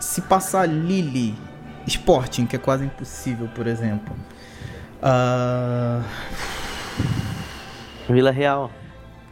[0.00, 1.34] se passar Lili
[1.86, 4.14] Sporting, que é quase impossível, por exemplo.
[5.02, 6.02] Uh...
[8.08, 8.70] Vila Real.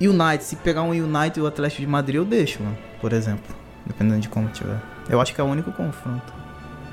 [0.09, 3.55] United, se pegar um United e o Atlético de Madrid, eu deixo, mano, por exemplo.
[3.87, 4.81] Dependendo de como tiver.
[5.09, 6.33] Eu acho que é o único confronto.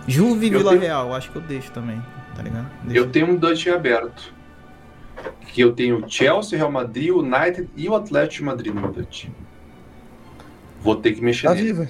[0.08, 0.82] Juve e Vila tenho...
[0.82, 2.02] Real, eu acho que eu deixo também,
[2.36, 2.68] tá ligado?
[2.84, 2.98] Deixo.
[2.98, 4.34] Eu tenho um Dutch aberto.
[5.48, 9.28] Que eu tenho Chelsea, Real Madrid, United e o Atlético de Madrid no meu Dutch.
[10.82, 11.90] Vou ter que mexer tá nele.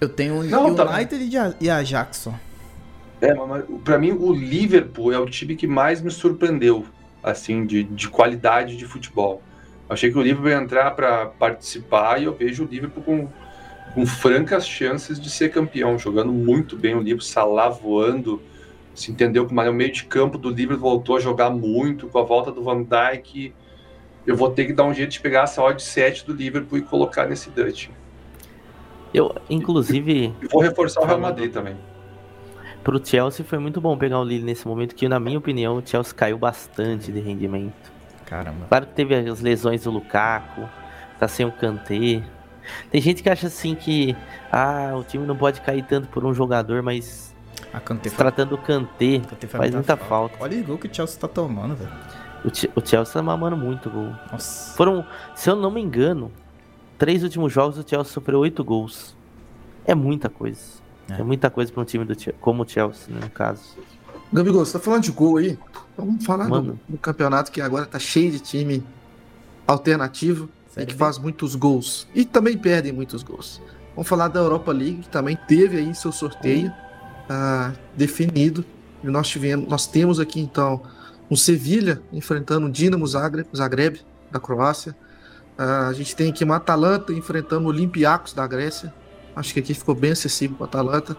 [0.00, 1.54] Eu tenho o Não, tá United tá...
[1.60, 2.34] e Ajax só.
[3.20, 6.86] É, mas pra mim o Liverpool é o time que mais me surpreendeu,
[7.22, 9.42] assim, de, de qualidade de futebol.
[9.90, 13.28] Achei que o Liverpool ia entrar para participar e eu vejo o Liverpool com,
[13.92, 18.40] com francas chances de ser campeão, jogando muito bem o Liverpool, Salah voando,
[18.94, 22.22] se entendeu que o meio de campo do Liverpool voltou a jogar muito, com a
[22.22, 23.52] volta do Van Dijk,
[24.24, 26.82] eu vou ter que dar um jeito de pegar essa odd 7 do Liverpool e
[26.82, 27.88] colocar nesse Dutch.
[29.12, 30.32] Eu, inclusive.
[30.40, 31.76] E vou reforçar o Real Madrid também.
[32.84, 35.82] Pro Chelsea foi muito bom pegar o Lille nesse momento, que na minha opinião o
[35.84, 37.99] Chelsea caiu bastante de rendimento.
[38.30, 38.66] Caramba.
[38.68, 40.68] Claro que teve as lesões do Lukaku,
[41.18, 42.22] tá sem o Kanté.
[42.88, 44.16] Tem gente que acha assim que
[44.52, 47.34] ah, o time não pode cair tanto por um jogador, mas
[47.72, 50.36] a Kanté tratando do Kanté, faz muita falta.
[50.36, 50.44] falta.
[50.44, 51.90] Olha o gol que o Chelsea tá tomando, velho.
[52.44, 54.14] O, Chelsea tá mamando muito gol.
[54.30, 54.74] Nossa.
[54.76, 56.30] Foram, se eu não me engano,
[56.96, 59.16] três últimos jogos o Chelsea sofreu oito gols.
[59.84, 60.80] É muita coisa.
[61.10, 63.76] É, é muita coisa para um time do, como o Chelsea, né, no caso.
[64.32, 65.58] Gabigol, você tá falando de gol aí?
[65.96, 68.84] Vamos falar do, do, campeonato que agora tá cheio de time
[69.66, 70.88] alternativo Sério?
[70.88, 72.06] e que faz muitos gols.
[72.14, 73.60] E também perdem muitos gols.
[73.94, 78.64] Vamos falar da Europa League, que também teve aí seu sorteio uh, definido.
[79.02, 80.80] E nós, tivemos, nós temos aqui então
[81.28, 84.96] um Sevilha enfrentando o Dinamo Zagreb, Zagreb da Croácia.
[85.58, 88.94] Uh, a gente tem aqui uma Atalanta enfrentando o Olympiacos da Grécia.
[89.34, 91.16] Acho que aqui ficou bem acessível para Atalanta.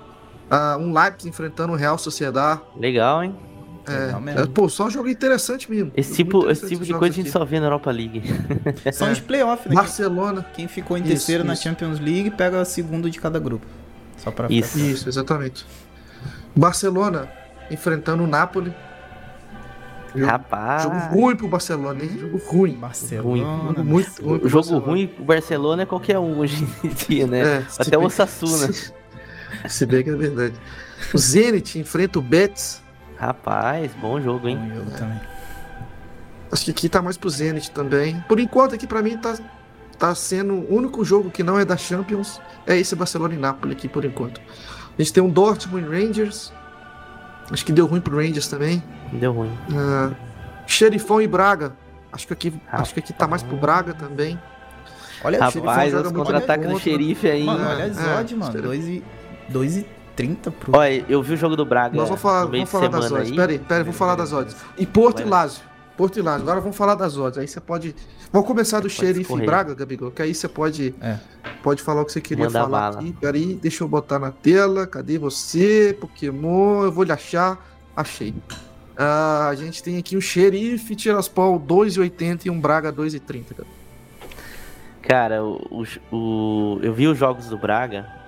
[0.52, 2.62] Uh, um Leipzig enfrentando o Real Sociedade.
[2.76, 3.36] Legal, hein?
[3.88, 5.92] É, é, pô, só um jogo interessante mesmo.
[5.96, 8.22] Esse tipo, esse tipo de coisa a gente só vê na Europa League.
[8.94, 9.12] São é.
[9.12, 9.76] os playoffs, né?
[9.76, 10.46] Barcelona.
[10.54, 11.64] Quem ficou em terceiro isso, na isso.
[11.64, 13.66] Champions League pega segundo de cada grupo.
[14.18, 15.66] Só pra Isso, isso exatamente.
[16.56, 17.28] Barcelona
[17.72, 18.72] enfrentando o Napoli.
[20.16, 20.84] Rapaz.
[20.84, 22.18] Jogo ruim pro Barcelona, hein?
[22.20, 22.74] Jogo ruim.
[22.76, 23.28] Barcelona.
[23.28, 23.42] Ruim.
[23.42, 24.40] Jogo muito ruim.
[24.44, 24.86] O jogo Barcelona.
[24.86, 27.40] ruim pro Barcelona é qualquer um hoje em dia, né?
[27.40, 28.72] É, Até o Osasuna.
[28.72, 28.94] Se,
[29.68, 30.56] se bem que é verdade.
[31.14, 32.82] O Zenit enfrenta o Betis.
[33.18, 34.58] Rapaz, bom jogo, hein?
[34.58, 34.98] Bom jogo é.
[34.98, 35.22] também.
[36.52, 38.24] Acho que aqui tá mais pro Zenit também.
[38.28, 39.38] Por enquanto, aqui para mim tá,
[39.98, 42.42] tá sendo o único jogo que não é da Champions.
[42.68, 44.42] É esse Barcelona e Napoli aqui por enquanto.
[44.98, 46.52] A gente tem um Dortmund Rangers.
[47.50, 48.84] Acho que deu ruim pro Rangers também.
[49.14, 49.52] Deu ruim.
[49.70, 50.16] Uh,
[50.68, 51.74] Xerifão e Braga.
[52.12, 54.40] Acho que aqui, acho que aqui tá mais pro Braga também.
[55.24, 57.44] Olha, Rapaz, os contra-ataques do xerife aí.
[57.44, 58.62] Mano, olha as é, odds, mano.
[58.62, 59.04] 2 e,
[59.52, 59.86] 2 e
[60.16, 60.78] 30 pro.
[60.78, 61.96] Olha, eu vi o jogo do Braga.
[61.96, 63.32] Nós vamos falar, vamos falar das odds.
[63.32, 64.56] Pera aí, pera aí, vamos falar das odds.
[64.78, 65.64] E Porto e Lazio.
[65.98, 66.44] Porto e Lazio.
[66.44, 67.38] Agora vamos falar das odds.
[67.38, 67.96] Aí você pode.
[68.32, 70.96] Vamos começar do xerife Braga, Gabigol, que aí você pode.
[71.02, 71.20] É.
[71.62, 73.00] Pode falar o que você queria Manda falar bala.
[73.02, 73.14] aqui.
[73.14, 74.88] Peraí, deixa eu botar na tela.
[74.88, 75.96] Cadê você?
[76.00, 77.60] Pokémon, eu vou lhe achar.
[77.96, 78.30] Achei.
[78.30, 83.66] Uh, a gente tem aqui um xerife Tiraspol 2,80 e um Braga 2,30.
[85.02, 88.21] Cara, cara o, o, eu vi os jogos do Braga.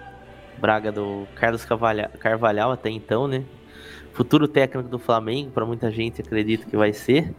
[0.57, 3.43] Braga do Carlos Carvalhal, Carvalhal até então, né?
[4.13, 7.33] Futuro técnico do Flamengo, para muita gente acredita que vai ser.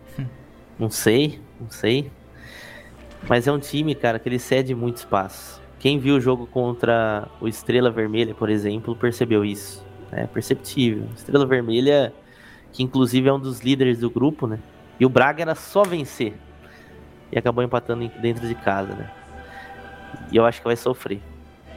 [0.77, 2.11] Não sei, não sei.
[3.29, 5.62] Mas é um time, cara, que ele cede muito espaço.
[5.79, 9.87] Quem viu o jogo contra o Estrela Vermelha, por exemplo, percebeu isso.
[10.11, 11.07] É perceptível.
[11.14, 12.12] Estrela Vermelha
[12.74, 14.59] que inclusive é um dos líderes do grupo, né?
[14.98, 16.35] E o Braga era só vencer.
[17.31, 19.11] E acabou empatando dentro de casa, né?
[20.31, 21.22] E eu acho que vai sofrer.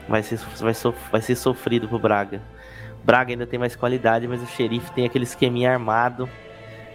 [0.08, 2.42] Vai ser, vai, so, vai ser sofrido pro Braga.
[3.04, 6.30] Braga ainda tem mais qualidade, mas o xerife tem aquele esqueminha armado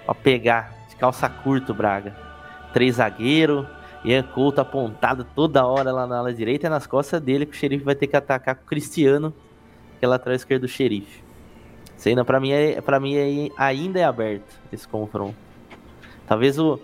[0.04, 2.16] pra pegar de calça curta, Braga.
[2.72, 3.66] Três zagueiro,
[4.04, 7.58] Ian Couto apontado toda hora lá na ala direita e nas costas dele que o
[7.58, 9.32] xerife vai ter que atacar com o Cristiano,
[9.98, 11.22] que é lateral esquerdo do xerife.
[11.96, 15.36] Isso ainda pra mim, é, pra mim é, ainda é aberto esse confronto.
[16.26, 16.80] Talvez o,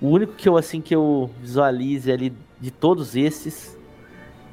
[0.00, 3.77] o único que eu assim que eu visualize ali de todos esses,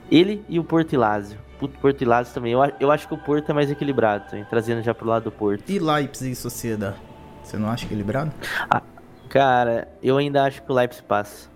[0.09, 1.39] ele e o Portilásio.
[1.59, 2.51] Puto Portilásio também.
[2.51, 5.31] Eu, eu acho que o Porto é mais equilibrado, também, trazendo já pro lado do
[5.31, 5.69] Porto.
[5.69, 6.97] E Leipzig e Sociedade?
[7.43, 8.31] Você não acha equilibrado?
[8.69, 8.81] Ah,
[9.29, 11.49] cara, eu ainda acho que o Leipzig passa.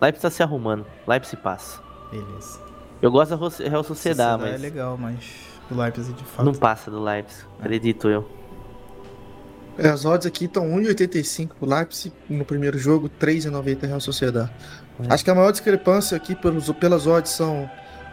[0.00, 0.86] Leipzig tá se arrumando.
[1.06, 1.82] Leipzig passa.
[2.10, 2.60] Beleza.
[3.02, 4.54] Eu gosto da Real Sociedade, mas.
[4.54, 6.44] é legal, mas o Leipzig de fato.
[6.44, 8.28] Não passa do Leipzig, acredito eu.
[9.76, 14.50] É, as odds aqui estão 1,85 pro Leipzig no primeiro jogo, 3,90 Real Sociedade.
[15.00, 15.12] É.
[15.14, 17.68] Acho que a maior discrepância aqui pelos, pelas odds são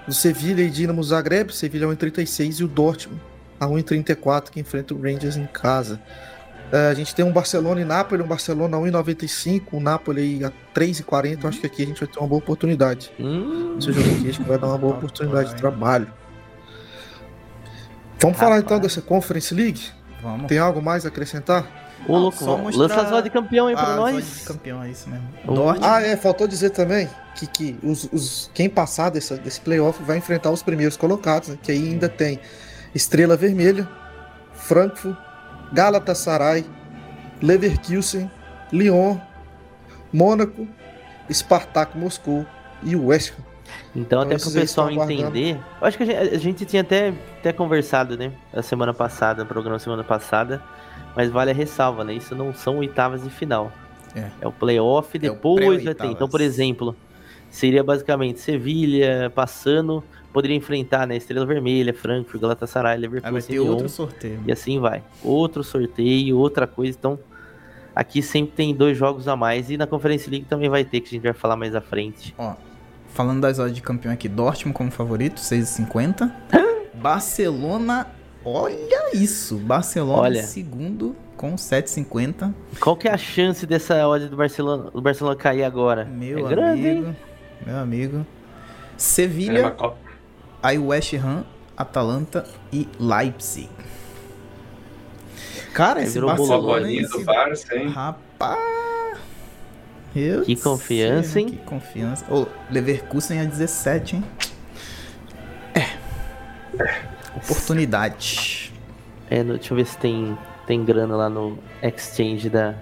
[0.07, 3.21] do Sevilha e Dinamo Zagreb, Sevilha 1,36 e o Dortmund
[3.61, 6.01] a 1,34 que enfrenta o Rangers em casa.
[6.73, 10.51] Uh, a gente tem um Barcelona e Nápoles, um Barcelona a 1,95, um Napoli a
[10.73, 11.45] 3,40.
[11.45, 13.11] Acho que aqui a gente vai ter uma boa oportunidade.
[13.19, 13.75] Hum.
[13.77, 16.07] Esse jogo aqui acho que vai dar uma boa oportunidade de trabalho.
[18.19, 18.39] Vamos Rapaz.
[18.39, 19.81] falar então dessa Conference League?
[20.21, 20.47] Vamos.
[20.47, 21.80] Tem algo mais a acrescentar?
[22.07, 22.81] Ô, louco, só mostrar...
[22.81, 24.39] lança as de campeão aí pra nós.
[24.39, 25.27] de campeão, é isso mesmo.
[25.81, 30.17] Ah, é, faltou dizer também que, que os, os, quem passar dessa, desse playoff vai
[30.17, 32.39] enfrentar os primeiros colocados, né, que aí ainda tem
[32.93, 33.87] Estrela Vermelha,
[34.53, 35.17] Frankfurt,
[35.71, 36.65] Galatasaray,
[37.41, 38.29] Leverkusen,
[38.71, 39.17] Lyon,
[40.11, 40.67] Mônaco,
[41.31, 42.45] Spartak Moscou
[42.83, 43.43] e o West Ham.
[43.95, 47.13] Então, até para o pessoal entender, eu acho que a gente, a gente, tinha até,
[47.39, 50.61] até conversado, né, a semana passada, no programa semana passada,
[51.15, 52.13] mas vale a ressalva, né?
[52.13, 53.71] Isso não são oitavas de final.
[54.15, 56.07] É, é o playoff, depois é vai ter.
[56.07, 56.95] Então, por exemplo,
[57.49, 63.89] seria basicamente Sevilha passando, poderia enfrentar, né, Estrela Vermelha, Frankfurt, Galatasaray, Liverpool, vai ter outro
[63.89, 64.39] sorteio.
[64.45, 65.03] E assim vai.
[65.23, 66.97] Outro sorteio, outra coisa.
[66.97, 67.19] Então,
[67.95, 71.07] aqui sempre tem dois jogos a mais e na Conference League também vai ter, que
[71.07, 72.33] a gente vai falar mais à frente.
[72.37, 72.55] Ó,
[73.09, 76.31] falando das odds de campeão aqui, Dortmund como favorito, 6,50.
[76.95, 78.07] Barcelona,
[78.43, 80.43] olha isso, Barcelona olha.
[80.43, 82.53] segundo com 7,50.
[82.79, 86.05] Qual que é a chance dessa odd do Barcelona, do Barcelona cair agora?
[86.05, 87.15] Meu é amigo, grande,
[87.65, 88.25] meu amigo.
[88.97, 89.91] Sevilha, é
[90.61, 91.43] aí West Ham,
[91.75, 93.69] Atalanta e Leipzig.
[95.73, 96.91] Cara, esse Barcelona...
[96.91, 97.11] Esse...
[97.11, 97.87] do Barça, hein?
[97.87, 98.81] Rapaz...
[100.15, 101.49] Eu que confiança, sei, hein?
[101.51, 102.25] Que confiança.
[102.29, 104.23] Ô, oh, Leverkusen a 17, hein?
[105.73, 107.11] É.
[107.35, 108.71] Oportunidade.
[109.29, 112.75] É, deixa eu ver se tem, tem grana lá no exchange da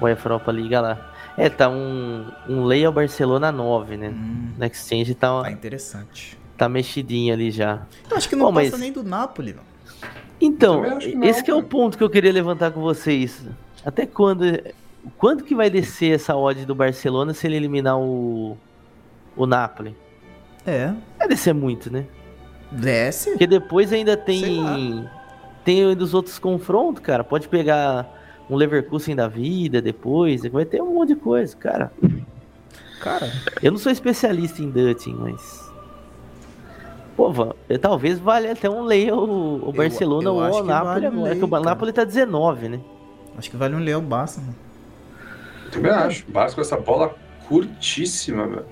[0.00, 1.12] UEFA Europa Liga lá.
[1.36, 4.08] É, tá um, um Lei ao Barcelona 9, né?
[4.08, 5.42] Hum, no exchange tá...
[5.42, 6.38] Tá interessante.
[6.56, 7.82] Tá mexidinho ali já.
[8.10, 8.80] Eu acho que não Bom, passa mas...
[8.80, 9.70] nem do Napoli, não.
[10.40, 13.42] Então, que não, esse que é o ponto que eu queria levantar com vocês.
[13.84, 14.44] Até quando
[15.16, 18.56] Quanto que vai descer essa odd do Barcelona se ele eliminar o,
[19.36, 19.96] o Napoli?
[20.66, 20.92] É.
[21.18, 22.06] Vai descer muito, né?
[22.70, 23.30] Desce.
[23.30, 25.08] Porque depois ainda tem.
[25.64, 27.22] Tem dos outros confrontos, cara.
[27.22, 28.08] Pode pegar
[28.48, 30.42] um Leverkusen da vida depois.
[30.42, 31.92] Vai ter um monte de coisa, cara.
[33.00, 33.30] Cara.
[33.62, 35.70] Eu não sou especialista em Dutting, mas.
[37.16, 37.32] Pô,
[37.80, 41.36] talvez valha até um lei o, o Barcelona ou o Napoli vale agora.
[41.36, 42.80] que o Napoli tá 19, né?
[43.36, 44.54] Acho que vale um lei o Barça, mano.
[45.70, 46.24] Também acho.
[46.30, 47.14] Barça com essa bola
[47.46, 48.66] curtíssima, velho.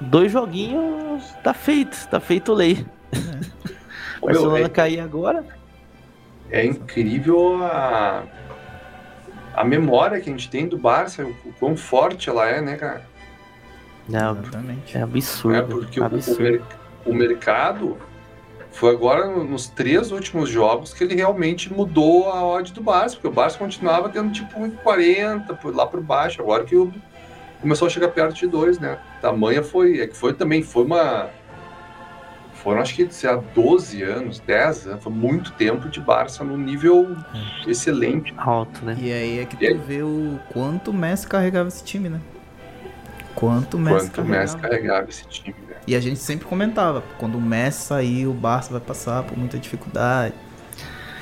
[0.00, 2.84] Dois joguinhos, tá feito, tá feito lei.
[3.12, 3.70] É.
[4.20, 5.44] O Barcelona é, cair agora.
[6.50, 8.24] É incrível a,
[9.54, 13.02] a memória que a gente tem do Barça, o quão forte ela é, né, cara?
[14.08, 14.98] Não, Exatamente.
[14.98, 15.56] É absurdo.
[15.56, 16.66] É porque absurdo.
[17.04, 17.96] O, o, mercado
[18.72, 23.28] foi agora nos três últimos jogos que ele realmente mudou a odd do Barça, porque
[23.28, 26.92] o Barça continuava tendo tipo 40 lá por baixo, agora que o,
[27.60, 28.98] começou a chegar perto de dois, né?
[29.20, 31.30] Tamanha foi, é que foi também, foi uma
[32.62, 36.56] foram acho que sei lá, 12 anos, 10 anos, foi muito tempo de Barça no
[36.56, 37.70] nível é.
[37.70, 38.34] excelente.
[38.36, 38.96] Alto, né?
[39.00, 39.74] E aí é que tu aí...
[39.74, 42.20] vê o quanto o Messi carregava esse time, né?
[43.34, 44.40] Quanto o Messi, quanto carregava.
[44.40, 45.56] Messi carregava esse time.
[45.86, 49.58] E a gente sempre comentava, quando o Messi sair, o Barça vai passar por muita
[49.58, 50.34] dificuldade.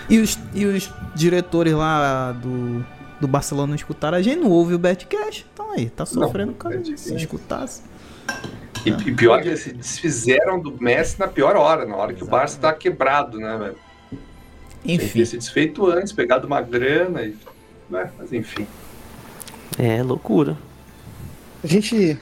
[0.09, 2.85] E os, e os diretores lá do,
[3.21, 5.47] do Barcelona não escutaram, a gente não ouve o Betcash.
[5.53, 7.83] Então aí, tá sofrendo não, cara, se escutasse.
[8.85, 12.21] E, e, pior que eles se desfizeram do Messi na pior hora, na hora que
[12.21, 12.27] Exato.
[12.27, 13.77] o Barça tá quebrado, né, velho?
[14.85, 15.13] Enfim.
[15.19, 17.37] Tem se desfeito antes, pegado uma grana e.
[17.91, 18.11] Né?
[18.19, 18.67] Mas enfim.
[19.79, 20.57] É loucura.
[21.63, 22.19] A gente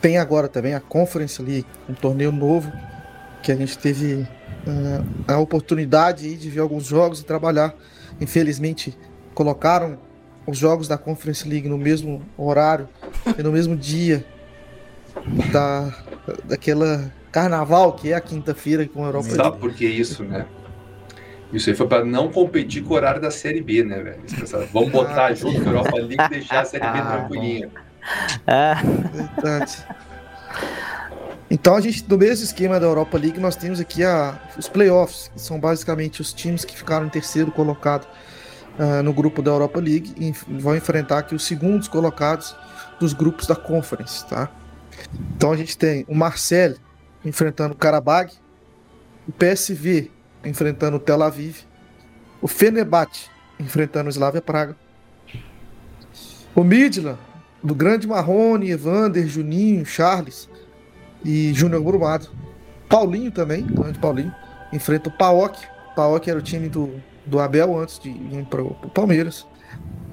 [0.00, 2.72] tem agora também a Conference League, um torneio novo
[3.42, 4.14] que a gente teve
[4.66, 7.74] uh, a oportunidade de ver alguns jogos e trabalhar.
[8.20, 8.96] Infelizmente,
[9.34, 9.98] colocaram
[10.46, 12.88] os jogos da Conference League no mesmo horário
[13.38, 14.24] e no mesmo dia
[15.52, 15.92] da,
[16.44, 19.42] daquela carnaval que é a quinta-feira com a Europa League.
[19.42, 20.46] Sabe por que isso, né?
[21.52, 24.22] Isso aí foi para não competir com o horário da Série B, né, velho?
[24.38, 27.02] Pensaram, vamos botar ah, junto com a Europa League e deixar a Série B ah,
[27.02, 27.70] tranquilinha.
[28.46, 28.82] Ah.
[29.34, 29.86] Verdade.
[31.50, 35.30] Então a gente, no mesmo esquema da Europa League, nós temos aqui a, os playoffs,
[35.34, 38.08] que são basicamente os times que ficaram em terceiro colocado
[38.78, 42.56] uh, no grupo da Europa League e vão enfrentar aqui os segundos colocados
[42.98, 44.50] dos grupos da Conference, tá?
[45.36, 46.76] Então a gente tem o Marseille
[47.24, 48.32] enfrentando o Karabag,
[49.26, 50.10] o PSV
[50.44, 51.60] enfrentando o Tel Aviv,
[52.40, 54.76] o Fenerbahçe enfrentando o Slavia Praga,
[56.54, 57.18] o Midland
[57.62, 60.48] do grande Marrone, Evander, Juninho, Charles
[61.24, 62.28] e Júnior Brumado.
[62.88, 64.34] Paulinho também, grande Paulinho,
[64.72, 65.58] enfrenta o Paok.
[65.94, 69.46] Paok era o time do, do Abel antes de ir para o Palmeiras.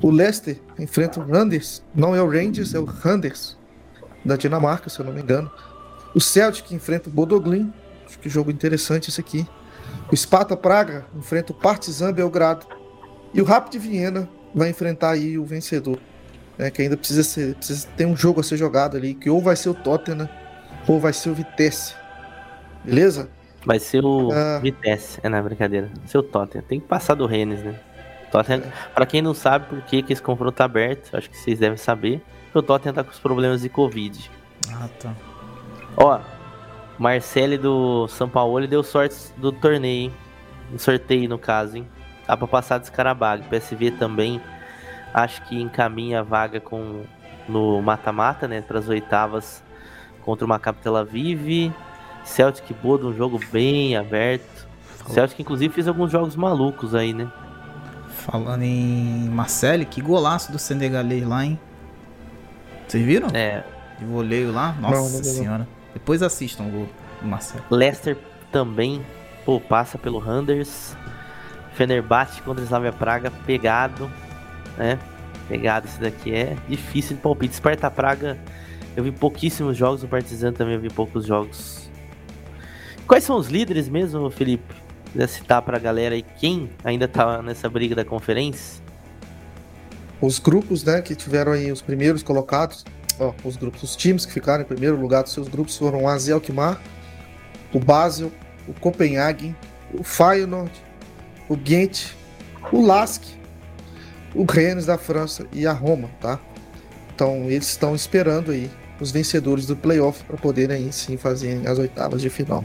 [0.02, 3.58] O Leicester enfrenta o Randers, não é o Rangers, é o Randers,
[4.24, 5.52] da Dinamarca, se eu não me engano.
[6.14, 7.72] O Celtic enfrenta o Bodoglin,
[8.06, 9.48] acho que jogo interessante esse aqui.
[10.12, 12.66] O Sparta Praga enfrenta o Partizan Belgrado.
[13.34, 16.00] E o Rapid Viena vai enfrentar aí o vencedor,
[16.58, 19.40] né, que ainda precisa, ser, precisa ter um jogo a ser jogado ali, que ou
[19.40, 20.28] vai ser o Tottenham
[20.88, 21.94] ou vai ser o Vitesse.
[22.84, 23.30] Beleza?
[23.66, 24.60] Vai ser o ah.
[24.60, 25.92] Vitesse, é na brincadeira.
[26.08, 26.64] Seu Tottenham.
[26.68, 27.80] Tem que passar do Rennes, né?
[28.32, 28.90] Tottenham, é.
[28.94, 31.78] Pra quem não sabe por que, que esse confronto tá aberto, acho que vocês devem
[31.78, 32.22] saber.
[32.54, 34.32] O Tottenham tá com os problemas de Covid.
[34.72, 35.14] Ah, tá.
[35.96, 36.20] Ó,
[36.98, 40.14] Marcele do São Paulo deu sorte do torneio, hein?
[40.78, 41.88] sorteio no caso, hein?
[42.28, 43.44] Dá pra passar desse Carabag.
[43.50, 44.42] PSV também
[45.14, 47.04] acho que encaminha a vaga com
[47.48, 48.62] no mata-mata, né?
[48.62, 49.64] Para as oitavas
[50.24, 51.74] contra o Maccabi Tel Aviv.
[52.24, 54.68] Celtic Bodo, um jogo bem aberto.
[55.08, 57.32] Celtic, inclusive, fez alguns jogos malucos aí, né?
[58.10, 61.60] Falando em Marcele, que golaço do Senegalês lá, hein?
[62.90, 63.30] Vocês viram?
[63.34, 63.64] É.
[64.00, 64.76] De voleio lá?
[64.80, 65.68] Nossa não, não, senhora.
[65.94, 66.90] Depois assistam o gol
[67.22, 67.64] do Marcelo.
[67.70, 68.18] Leicester
[68.52, 69.06] também,
[69.46, 70.98] pô, passa pelo Randers.
[71.74, 74.12] Fenerbahçe contra Slavia Praga, pegado,
[74.76, 74.98] né?
[75.48, 77.56] Pegado esse daqui é difícil de palpite.
[77.56, 78.38] Sparta Praga,
[78.98, 81.90] eu vi pouquíssimos jogos, o Partizan também eu vi poucos jogos.
[83.08, 84.76] Quais são os líderes mesmo, Felipe?
[85.12, 88.84] Quiser citar pra galera aí quem ainda tá nessa briga da conferência?
[90.22, 92.86] Os grupos, né, que tiveram aí os primeiros colocados,
[93.20, 96.08] ó, os grupos, os times que ficaram em primeiro lugar dos seus grupos foram o
[96.08, 96.82] AZ Alkmaar,
[97.74, 98.32] o Basel,
[98.68, 99.56] o Copenhagen,
[99.94, 100.72] o Feyenoord,
[101.48, 102.08] o Ghent,
[102.72, 103.24] o Lask,
[104.36, 106.40] o Rennes da França e a Roma, tá?
[107.14, 112.22] Então eles estão esperando aí os vencedores do playoff para poderem sim fazer as oitavas
[112.22, 112.64] de final.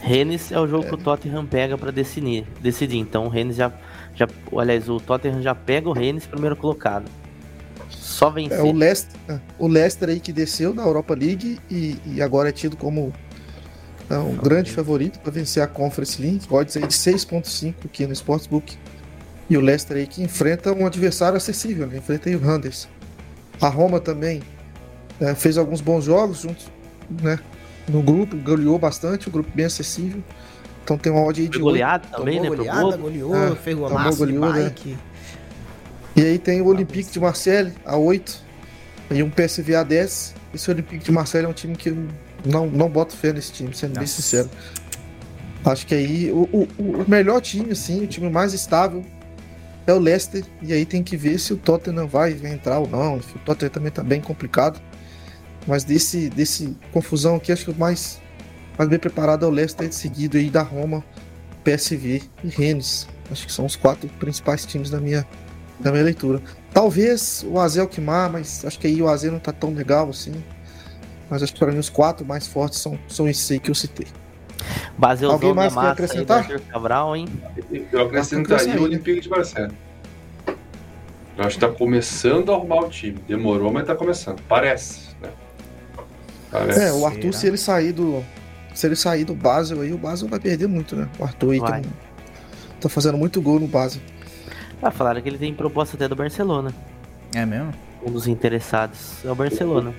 [0.00, 0.88] Rennes é o jogo é.
[0.88, 2.98] que o Tottenham pega para decidir, decidir.
[2.98, 3.72] Então o Rennes já,
[4.14, 7.10] já, aliás, o Tottenham já pega o Rennes primeiro colocado.
[7.90, 8.58] Só vencer.
[8.58, 12.48] É, o, Leicester, é, o Leicester aí que desceu da Europa League e, e agora
[12.48, 13.12] é tido como
[14.08, 16.40] é, um grande favorito para vencer a Conference League.
[16.50, 18.76] Odds aí de 6.5 aqui no Sportsbook.
[19.48, 21.98] E o Leicester aí que enfrenta um adversário acessível, né?
[21.98, 22.88] enfrenta o Randers.
[23.60, 24.42] A Roma também
[25.20, 26.66] é, fez alguns bons jogos juntos,
[27.22, 27.38] né?
[27.88, 30.22] No grupo, goleou bastante, o grupo bem acessível.
[30.84, 31.58] Então tem uma odd aí de.
[31.58, 32.48] Goleado também, né?
[32.48, 34.88] Goleada, goleou, é, fez golaço goleou, de bike.
[34.90, 34.98] Né?
[36.16, 38.38] E aí tem o Olympique de Marseille a 8
[39.10, 40.34] e um PSV a 10.
[40.54, 41.96] Esse Olympique de Marseille é um time que eu
[42.44, 44.00] não, não boto fé nesse time, sendo Nossa.
[44.00, 44.50] bem sincero.
[45.64, 49.04] Acho que aí o, o, o, melhor time, assim, o time mais estável
[49.86, 50.44] é o Leicester.
[50.60, 53.16] E aí tem que ver se o Tottenham vai entrar ou não.
[53.16, 54.80] O Tottenham também tá bem complicado.
[55.66, 58.20] Mas desse, desse confusão aqui, acho que o mais,
[58.78, 61.04] mais bem preparado é o Leicester, seguido aí da Roma,
[61.64, 63.08] PSV e Rennes.
[63.30, 65.26] Acho que são os quatro principais times da minha,
[65.80, 66.40] da minha leitura.
[66.72, 70.32] Talvez o Azel Kimar, mas acho que aí o Azel não tá tão legal assim.
[71.30, 73.74] Mas acho que para mim os quatro mais fortes são, são esses aí que eu
[73.74, 74.06] citei.
[74.96, 76.46] Baseuzão Alguém mais quer acrescentar?
[76.68, 77.26] Cabral, hein?
[77.90, 79.72] Eu acrescentaria o Olympique de Marcelo.
[81.36, 83.18] Eu acho que tá começando a arrumar o time.
[83.26, 84.40] Demorou, mas tá começando.
[84.42, 85.30] Parece, né?
[86.50, 86.80] Parece.
[86.80, 88.22] É, o Arthur, se ele sair do.
[88.74, 91.08] Se ele sair do Basel aí, o Basel vai perder muito, né?
[91.18, 91.80] O Arthur aí tá,
[92.80, 94.00] tá fazendo muito gol no Basel.
[94.82, 96.74] Ah, falaram que ele tem proposta até do Barcelona.
[97.34, 97.72] É mesmo?
[98.04, 99.94] Um dos interessados é o Barcelona.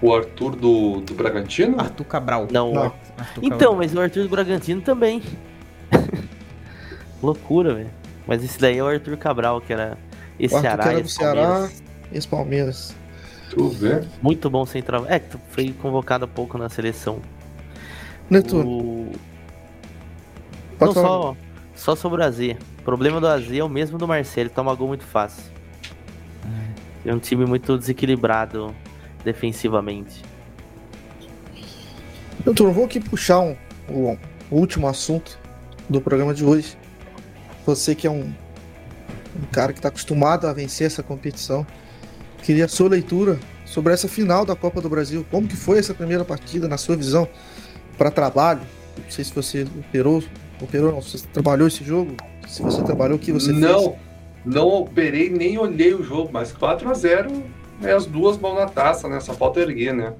[0.00, 1.80] O Arthur do, do Bragantino?
[1.80, 2.46] Arthur Cabral.
[2.50, 2.82] Não, Não.
[3.16, 3.76] Arthur então, Cabral.
[3.76, 5.22] mas o Arthur do Bragantino também.
[7.20, 7.90] Loucura, velho.
[8.26, 9.98] Mas esse daí é o Arthur Cabral, que era
[10.38, 10.82] esse o Ceará.
[10.84, 11.68] Que era do Ceará
[12.12, 12.94] e esse Palmeiras.
[13.50, 14.04] Tu vê?
[14.22, 15.04] Muito bom central.
[15.08, 15.20] É,
[15.50, 17.20] foi convocado há pouco na seleção.
[18.30, 18.68] Netuno.
[18.68, 19.12] O...
[20.80, 21.36] Não, só,
[21.74, 22.38] só sobre o AZ.
[22.38, 25.44] O problema do AZ é o mesmo do Marcelo, toma gol muito fácil.
[27.04, 28.74] É um time muito desequilibrado
[29.24, 30.22] defensivamente.
[32.44, 33.56] Eu tô, vou aqui puxar um,
[33.88, 34.16] um,
[34.50, 35.38] o último assunto
[35.88, 36.76] do programa de hoje.
[37.66, 38.32] Você que é um,
[39.36, 41.66] um cara que está acostumado a vencer essa competição,
[42.42, 45.26] queria a sua leitura sobre essa final da Copa do Brasil.
[45.30, 47.28] Como que foi essa primeira partida, na sua visão,
[47.98, 48.60] para trabalho?
[48.96, 50.22] Não sei se você operou,
[50.62, 53.98] operou não, você trabalhou esse jogo, se você trabalhou, o que você não, fez?
[54.44, 57.44] Não, operei nem olhei o jogo, mas 4 a 0
[57.82, 59.20] é as duas mãos na taça, né?
[59.20, 60.14] Só falta erguer, né?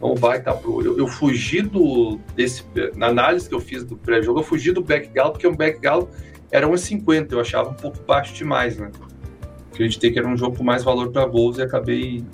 [0.00, 0.80] Não vai tá pro.
[0.80, 2.20] Eu, eu, fugi do.
[2.36, 5.56] Desse, na análise que eu fiz do pré-jogo, eu fugi do back galo, porque o
[5.56, 6.08] back galo
[6.52, 7.32] era 1,50.
[7.32, 8.90] Eu achava um pouco baixo demais, né?
[9.72, 12.24] Acreditei que era um jogo com mais valor para gols e acabei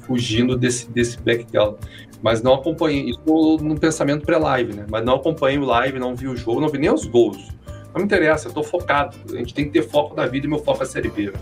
[0.00, 1.78] fugindo desse, desse back galo.
[2.22, 4.86] Mas não acompanhei, isso no pensamento pré-live, né?
[4.88, 7.48] Mas não acompanhei o live, não vi o jogo, não vi nem os gols.
[7.92, 9.16] Não me interessa, eu tô focado.
[9.32, 11.26] A gente tem que ter foco da vida e meu foco é a Série B.
[11.26, 11.38] Né?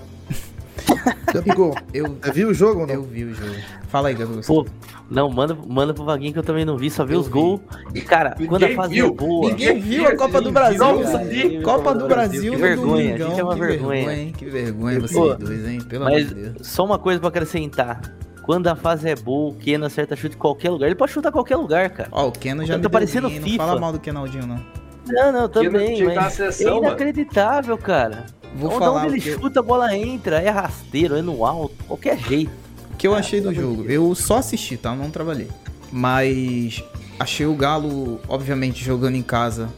[1.32, 2.94] Gabigol, eu vi o jogo ou não?
[2.94, 3.54] Eu vi o jogo.
[3.88, 4.42] Fala aí, Gabigol.
[4.46, 4.66] Pô,
[5.10, 7.60] não, manda, manda pro Vaguinho que eu também não vi, só vi eu os gols.
[7.94, 9.06] E, cara, Ninguém quando a fase viu.
[9.06, 9.48] é boa.
[9.50, 10.78] Ninguém viu a Copa do Brasil.
[10.78, 12.52] Não, Copa do Brasil.
[12.52, 14.04] Que vergonha, a gente é uma que vergonha.
[14.04, 14.32] vergonha hein?
[14.36, 15.80] Que vergonha vocês dois, hein?
[15.88, 16.54] Pelo amor de Deus.
[16.62, 18.00] Só uma coisa pra acrescentar.
[18.46, 20.86] Quando a fase é boa, o Keno acerta chute em qualquer lugar.
[20.86, 22.08] Ele pode chutar qualquer lugar, cara.
[22.12, 23.48] Ó, o Keno já tá parecendo FIFA.
[23.48, 24.64] Não fala mal do Kenaldinho, não.
[25.08, 27.86] Não, não, também, mas seleção, é inacreditável, mano.
[27.86, 28.26] cara.
[28.54, 32.18] Vou onde, falar onde ele chuta, a bola entra, é rasteiro, é no alto, qualquer
[32.18, 32.52] jeito.
[32.92, 33.84] O que eu achei do jogo?
[33.84, 34.90] Eu só assisti, tá?
[34.90, 35.48] Eu não trabalhei.
[35.92, 36.82] Mas
[37.18, 39.68] achei o Galo, obviamente, jogando em casa,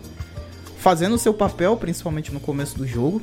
[0.77, 3.21] fazendo o seu papel, principalmente no começo do jogo.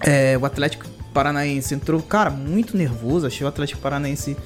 [0.00, 3.26] É, o Atlético Paranaense entrou, cara, muito nervoso.
[3.26, 4.36] Achei o Atlético Paranaense.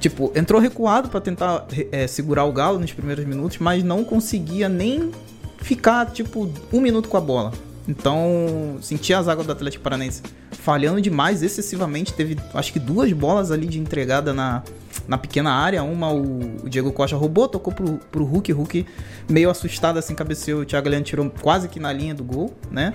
[0.00, 4.68] Tipo, entrou recuado para tentar é, segurar o Galo nos primeiros minutos, mas não conseguia
[4.68, 5.12] nem
[5.58, 7.52] ficar, tipo, um minuto com a bola.
[7.86, 10.20] Então, senti as águas do Atlético Paranaense
[10.50, 12.12] falhando demais, excessivamente.
[12.12, 14.64] Teve, acho que duas bolas ali de entregada na,
[15.06, 15.82] na pequena área.
[15.84, 18.50] Uma o, o Diego Costa roubou, tocou pro, pro Hulk.
[18.50, 18.86] Hulk
[19.30, 20.62] meio assustado, assim, cabeceou.
[20.62, 22.92] O Thiago Leandro tirou quase que na linha do gol, né?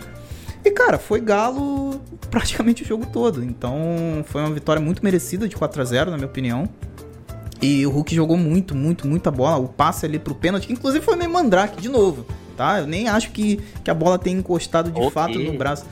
[0.64, 3.43] E, cara, foi Galo praticamente o jogo todo.
[3.43, 6.68] Então, foi uma vitória muito merecida de 4 a 0 na minha opinião.
[7.62, 9.57] E o Hulk jogou muito, muito, muita bola.
[9.57, 12.26] O passe ali pro pênalti, que inclusive foi meio mandrake de novo
[12.60, 12.82] tá?
[12.82, 15.12] Eu nem acho que, que a bola tenha encostado de okay.
[15.12, 15.86] fato no braço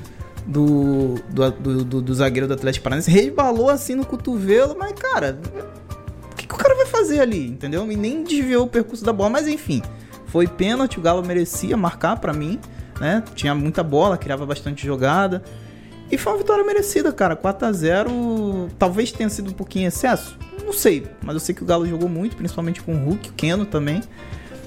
[0.46, 3.10] do, do, do, do, do zagueiro do Atlético Paranaense.
[3.10, 5.40] Resbalou assim no cotovelo, mas, cara,
[6.30, 7.90] o que, que o cara vai fazer ali, entendeu?
[7.90, 9.82] E nem desviou o percurso da bola, mas enfim.
[10.26, 12.60] Foi pênalti, o Galo merecia marcar para mim,
[13.00, 13.24] né?
[13.36, 15.44] Tinha muita bola, criava bastante jogada.
[16.10, 17.36] E foi uma vitória merecida, cara.
[17.36, 20.38] 4 a 0 talvez tenha sido um pouquinho excesso.
[20.64, 23.34] Não sei, mas eu sei que o Galo jogou muito, principalmente com o Hulk, o
[23.34, 24.02] Keno também.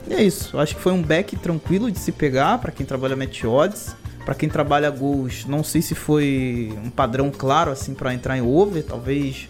[0.09, 0.59] E é isso.
[0.59, 3.95] Acho que foi um back tranquilo de se pegar para quem trabalha match odds.
[4.25, 8.43] Para quem trabalha gols, não sei se foi um padrão claro assim para entrar em
[8.43, 9.49] over, talvez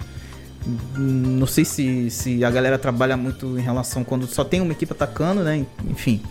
[0.97, 4.93] não sei se, se a galera trabalha muito em relação quando só tem uma equipe
[4.93, 5.65] atacando, né?
[5.89, 6.23] Enfim.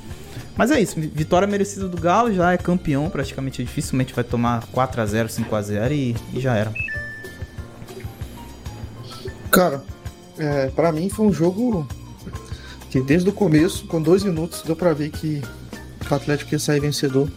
[0.60, 5.01] Mas é isso, vitória merecida do Galo, já é campeão, praticamente dificilmente vai tomar 4
[5.01, 6.74] a 0 5 a 0 e, e já era.
[9.49, 9.82] Cara,
[10.38, 11.88] é, para mim foi um jogo
[12.89, 15.41] que desde o começo, com dois minutos, deu para ver que
[16.12, 17.32] o Atlético ia sair vencedor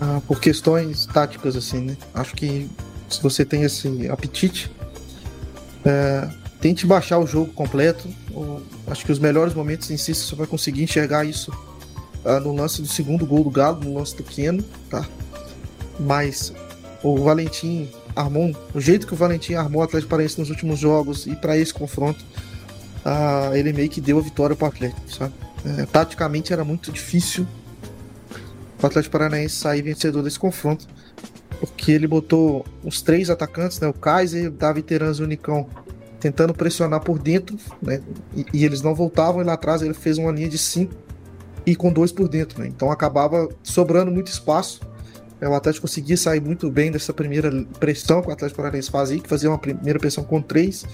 [0.00, 1.96] ah, por questões táticas, assim, né?
[2.12, 2.68] Acho que
[3.08, 4.68] se você tem esse apetite,
[5.84, 6.28] é,
[6.60, 8.08] tente baixar o jogo completo.
[8.34, 11.52] Ou, acho que os melhores momentos em si você vai conseguir enxergar isso
[12.24, 15.06] ah, no lance do segundo gol do Galo, no lance do Keno, tá?
[15.98, 16.52] Mas
[17.02, 21.26] o Valentim armou, o jeito que o Valentim armou o Atlético Paranaense nos últimos jogos
[21.26, 22.24] e para esse confronto,
[23.04, 25.34] ah, ele meio que deu a vitória para o Atlético, sabe?
[25.64, 27.46] É, taticamente era muito difícil
[28.82, 30.86] o Atlético Paranaense sair vencedor desse confronto,
[31.60, 35.68] porque ele botou os três atacantes, né, o Kaiser, o Davi Teranz e o Nicão,
[36.18, 38.00] tentando pressionar por dentro, né,
[38.34, 40.94] e, e, eles não voltavam, e lá atrás ele fez uma linha de cinco
[41.64, 44.80] e com dois por dentro, né, então acabava sobrando muito espaço.
[45.40, 47.50] É, o Atlético conseguia sair muito bem dessa primeira
[47.80, 50.84] pressão que o Atlético Paranaense fazia, que fazia uma primeira pressão com três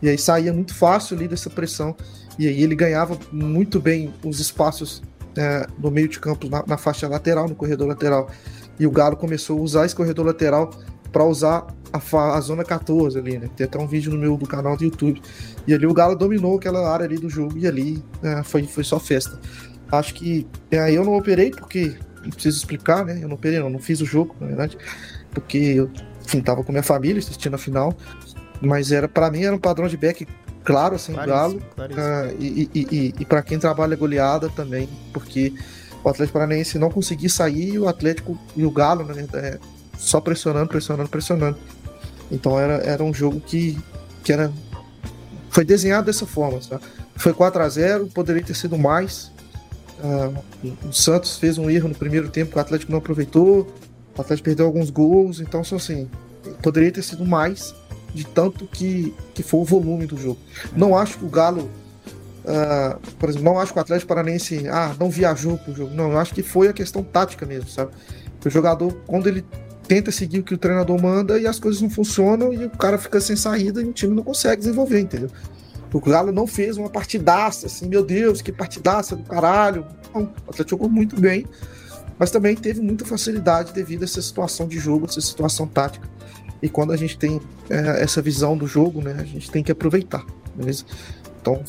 [0.00, 1.94] e aí saía muito fácil ali dessa pressão.
[2.38, 5.02] E aí ele ganhava muito bem os espaços
[5.36, 8.30] é, no meio de campo, na, na, faixa lateral, no corredor lateral.
[8.78, 10.70] E o Galo começou a usar esse corredor lateral
[11.10, 13.48] para usar a, a, zona 14 ali, né?
[13.56, 15.20] Tem até um vídeo no meu do canal do YouTube.
[15.66, 18.84] E ali o Galo dominou aquela área ali do jogo e ali é, foi, foi
[18.84, 19.40] só festa.
[19.90, 23.18] Acho que aí é, eu não operei porque não preciso explicar, né?
[23.22, 24.76] Eu não operei, não, não fiz o jogo, na verdade,
[25.30, 25.90] porque eu
[26.24, 27.96] enfim, tava com minha família assistindo a final.
[28.60, 30.26] Mas era para mim era um padrão de back
[30.64, 31.94] claro, assim, claríssimo, Galo.
[31.94, 35.54] Uh, e e, e, e para quem trabalha goleada também, porque
[36.04, 39.58] o Atlético Paranaense não conseguir sair e o Atlético e o Galo, né, é,
[39.96, 41.58] só pressionando, pressionando, pressionando.
[42.30, 43.78] Então era, era um jogo que,
[44.22, 44.52] que era
[45.50, 46.60] foi desenhado dessa forma.
[46.60, 46.82] Sabe?
[47.16, 49.32] Foi 4 a 0 poderia ter sido mais.
[50.02, 53.66] Uh, o Santos fez um erro no primeiro tempo que o Atlético não aproveitou.
[54.16, 55.40] O Atlético perdeu alguns gols.
[55.40, 56.08] Então, assim,
[56.62, 57.74] poderia ter sido mais
[58.14, 60.38] de tanto que, que foi o volume do jogo.
[60.74, 61.70] Não acho que o Galo.
[62.44, 65.94] Uh, por exemplo, não acho que o Atlético Paranense ah, não viajou pro jogo.
[65.94, 67.90] Não, eu acho que foi a questão tática mesmo, sabe?
[68.44, 69.44] O jogador, quando ele
[69.88, 72.98] tenta seguir o que o treinador manda e as coisas não funcionam e o cara
[72.98, 75.30] fica sem saída e o time não consegue desenvolver, entendeu?
[75.92, 79.86] O Galo não fez uma partidaça, assim, meu Deus, que partidaça do caralho.
[80.14, 81.46] Não, o Atlético jogou muito bem,
[82.18, 86.08] mas também teve muita facilidade devido a essa situação de jogo, essa situação tática.
[86.60, 89.70] E quando a gente tem é, essa visão do jogo, né, a gente tem que
[89.70, 90.24] aproveitar,
[90.54, 90.84] beleza?
[91.40, 91.62] Então,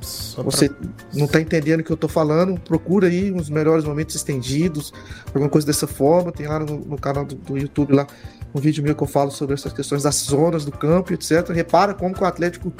[0.00, 0.88] Só você pra...
[1.14, 4.92] não está entendendo o que eu estou falando, procura aí os melhores momentos estendidos,
[5.28, 6.32] alguma coisa dessa forma.
[6.32, 8.06] Tem lá no, no canal do, do, YouTube lá
[8.54, 11.48] um vídeo meu que eu falo sobre essas questões das zonas do campo, etc.
[11.50, 12.72] Repara como que o Atlético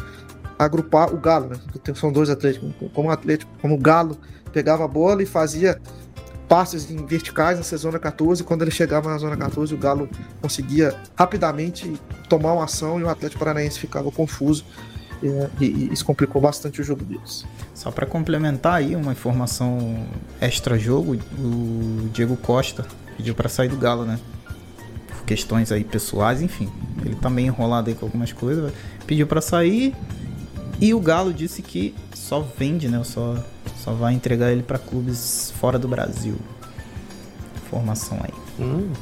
[0.59, 1.57] agrupar o Galo, né?
[1.94, 4.16] São dois Atléticos, como o Atlético, como o Galo
[4.53, 5.80] pegava a bola e fazia
[6.48, 8.44] passes em verticais nessa zona 14.
[8.44, 10.09] Quando ele chegava na zona 14, o Galo
[10.40, 11.98] conseguia rapidamente
[12.28, 14.64] tomar uma ação e o Atlético Paranaense ficava confuso
[15.22, 17.46] é, e, e, isso complicou bastante o jogo deles.
[17.74, 20.07] Só para complementar aí uma informação
[20.40, 22.84] extra jogo, o Diego Costa
[23.16, 24.18] pediu para sair do Galo, né?
[25.09, 26.70] Por questões aí pessoais, enfim.
[27.05, 28.72] Ele tá meio enrolado aí com algumas coisas,
[29.07, 29.94] pediu para sair
[30.83, 33.03] e o Galo disse que só vende, né?
[33.05, 33.37] Só
[33.76, 36.37] só vai entregar ele para clubes fora do Brasil.
[37.64, 38.35] Informação aí.
[38.59, 38.93] Hum.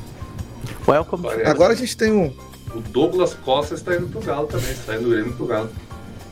[0.86, 1.26] Welcome.
[1.44, 2.34] Agora a gente tem um
[2.74, 5.70] o Douglas Costa está indo pro Galo também, está indo ele pro Galo.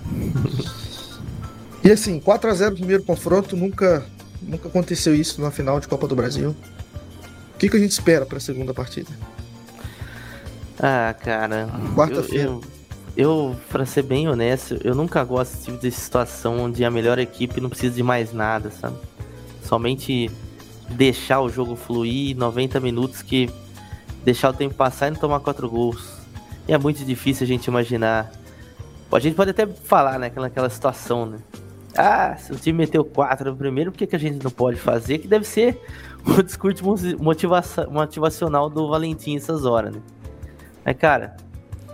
[1.80, 4.04] E assim, 4 a 0 no primeiro confronto, nunca,
[4.42, 6.54] nunca aconteceu isso na final de Copa do Brasil.
[7.54, 9.08] O que, que a gente espera para a segunda partida?
[10.78, 11.68] Ah, cara.
[11.94, 12.48] Quarta-feira.
[12.48, 12.77] Eu, eu,
[13.18, 17.18] eu, pra ser bem honesto, eu nunca gosto desse tipo de situação onde a melhor
[17.18, 18.96] equipe não precisa de mais nada, sabe?
[19.60, 20.30] Somente
[20.88, 23.50] deixar o jogo fluir 90 minutos que
[24.24, 26.16] deixar o tempo passar e não tomar quatro gols.
[26.68, 28.30] E é muito difícil a gente imaginar
[29.10, 31.38] a gente pode até falar, né, naquela situação, né?
[31.96, 34.78] Ah, se o time meteu 4 no primeiro, por que, que a gente não pode
[34.78, 35.18] fazer?
[35.18, 35.80] Que deve ser
[36.24, 36.84] o discurso
[37.18, 40.02] motivação, motivacional do Valentim essas horas, né?
[40.84, 41.36] Mas, cara,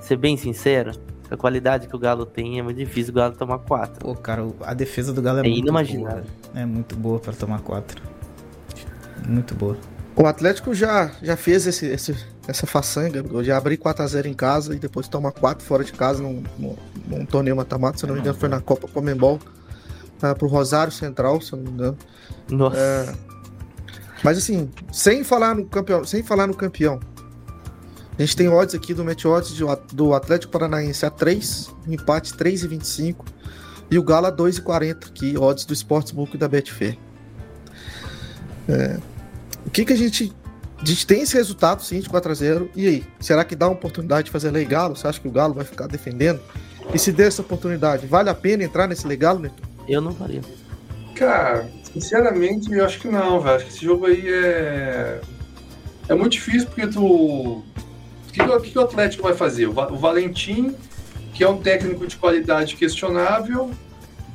[0.02, 0.92] ser bem sincero,
[1.30, 3.98] a qualidade que o Galo tem é muito difícil o Galo tomar 4.
[3.98, 6.24] Pô, cara, a defesa do Galo é, é muito boa.
[6.54, 8.02] É muito boa para tomar 4.
[9.26, 9.76] Muito boa.
[10.16, 12.14] O Atlético já, já fez esse, esse,
[12.46, 16.42] essa façanha, de abrir 4x0 em casa e depois tomar 4 fora de casa num,
[16.58, 16.76] num,
[17.08, 19.40] num torneio mata-mata, se não me engano, foi na Copa Comembol,
[20.22, 21.98] uh, pro Rosário Central, se não me engano.
[22.48, 22.76] Nossa.
[22.76, 23.34] Uh,
[24.22, 27.00] mas assim, sem falar no campeão, sem falar no campeão.
[28.18, 29.58] A gente tem odds aqui do Match Odds
[29.92, 33.24] do Atlético Paranaense a 3, empate 3,25
[33.90, 36.96] e o Galo a 2,40 aqui, odds do Sportsbook da Betfair.
[38.68, 38.98] É,
[39.66, 40.32] o que que a gente
[40.84, 42.68] a gente tem esse resultado, sim, de 4x0.
[42.76, 43.04] E aí?
[43.18, 44.94] Será que dá uma oportunidade de fazer legal?
[44.94, 46.40] Você acha que o Galo vai ficar defendendo?
[46.92, 49.62] E se der essa oportunidade, vale a pena entrar nesse legal, Neto?
[49.88, 50.42] Eu não faria.
[51.14, 53.56] Cara, sinceramente, eu acho que não, velho.
[53.56, 55.20] Acho que esse jogo aí é.
[56.06, 57.62] É muito difícil porque tu.
[58.34, 59.68] Que, o que o Atlético vai fazer?
[59.68, 60.74] O Valentim,
[61.32, 63.70] que é um técnico de qualidade questionável,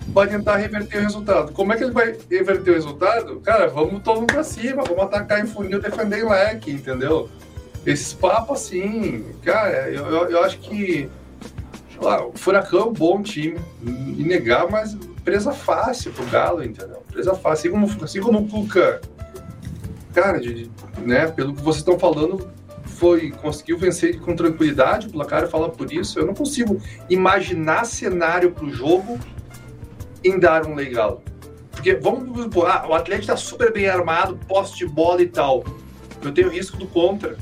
[0.07, 1.51] vai tentar reverter o resultado.
[1.51, 3.41] Como é que ele vai reverter o resultado?
[3.41, 7.29] Cara, vamos todo mundo pra cima, vamos atacar em funil, defender em leque, entendeu?
[7.85, 11.09] Esses papos assim, cara, eu, eu, eu acho que
[12.01, 13.59] lá, o Furacão é um bom time,
[14.17, 17.03] inegável, mas presa fácil pro Galo, entendeu?
[17.11, 17.75] Presa fácil.
[17.75, 19.01] Assim como, assim como o Cuca,
[20.13, 22.49] cara, de, né, pelo que vocês estão falando,
[22.99, 26.19] foi conseguiu vencer com tranquilidade, o placar fala por isso.
[26.19, 29.17] Eu não consigo imaginar cenário pro jogo
[30.23, 31.23] em dar um legal.
[31.71, 35.63] Porque vamos supor, ah, o atleta está super bem armado, posse de bola e tal.
[36.21, 37.37] Eu tenho risco do contra.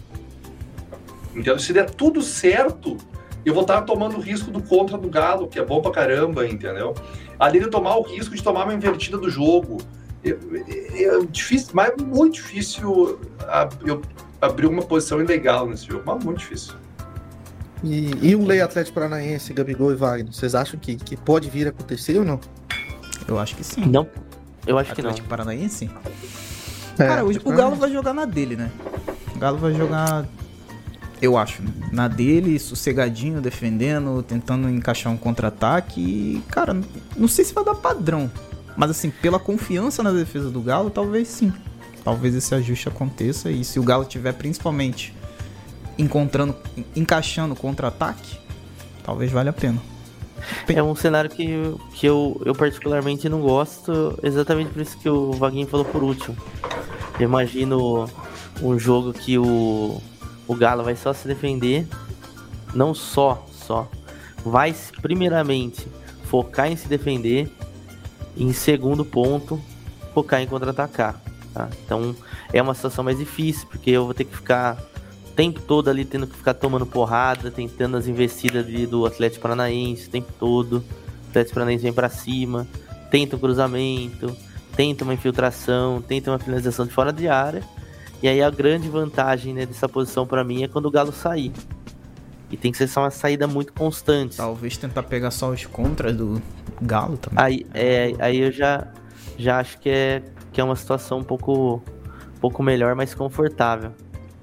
[1.36, 2.95] Então, se der tudo certo,
[3.43, 6.47] eu vou estar tomando o risco do contra do Galo, que é bom pra caramba,
[6.47, 6.93] entendeu?
[7.39, 9.78] Além de tomar o risco de tomar uma invertida do jogo.
[10.24, 13.20] É, é difícil, mas é muito difícil
[13.84, 14.01] eu
[14.41, 16.73] abrir uma posição ilegal nesse jogo, mas muito difícil.
[17.83, 21.67] E, e um lei Atlético Paranaense, Gabigol e Wagner, vocês acham que, que pode vir
[21.67, 22.39] a acontecer ou não?
[23.27, 23.85] Eu acho que sim.
[23.85, 24.07] Não,
[24.65, 25.09] eu acho Atlético que não.
[25.09, 25.89] Atlético Paranaense?
[26.97, 28.71] É, Cara, o, o Galo vai jogar na dele, né?
[29.35, 30.25] O Galo vai jogar,
[31.21, 31.71] eu acho, né?
[31.91, 36.01] na dele, sossegadinho, defendendo, tentando encaixar um contra-ataque.
[36.01, 36.75] E, cara,
[37.15, 38.31] não sei se vai dar padrão.
[38.75, 41.53] Mas assim, pela confiança na defesa do Galo, talvez sim.
[42.08, 43.51] Talvez esse ajuste aconteça.
[43.51, 45.14] E se o Galo tiver principalmente
[45.97, 46.55] encontrando,
[46.95, 48.38] encaixando contra-ataque,
[49.03, 49.82] talvez valha a pena.
[50.70, 55.34] É um cenário que, que eu, eu particularmente não gosto, exatamente por isso que o
[55.34, 56.38] Vaguinho falou por último.
[57.20, 58.10] Eu imagino
[58.64, 60.01] um jogo que o,
[60.47, 61.86] o Galo vai só se defender,
[62.74, 63.86] não só, só,
[64.45, 65.86] vai primeiramente
[66.24, 67.51] focar em se defender,
[68.34, 69.62] e em segundo ponto,
[70.14, 71.28] focar em contra-atacar.
[71.58, 71.70] Tá?
[71.84, 72.16] Então
[72.53, 74.78] é uma situação mais difícil, porque eu vou ter que ficar
[75.36, 80.08] tempo todo ali tendo que ficar tomando porrada, tentando as investidas ali do Atlético Paranaense
[80.08, 80.84] o tempo todo.
[81.26, 82.68] O Atlético Paranaense vem para cima,
[83.10, 84.38] tenta um cruzamento,
[84.76, 87.64] tenta uma infiltração, tenta uma finalização de fora de área.
[88.22, 91.51] E aí a grande vantagem né, dessa posição para mim é quando o Galo sair.
[92.51, 94.38] E tem que ser só uma saída muito constante.
[94.38, 96.39] Talvez tentar pegar só os contras do
[96.82, 97.43] Galo também.
[97.43, 98.88] Aí, é, aí eu já,
[99.38, 100.22] já acho que é,
[100.58, 101.76] que é uma situação um pouco,
[102.36, 103.91] um pouco melhor, mais confortável.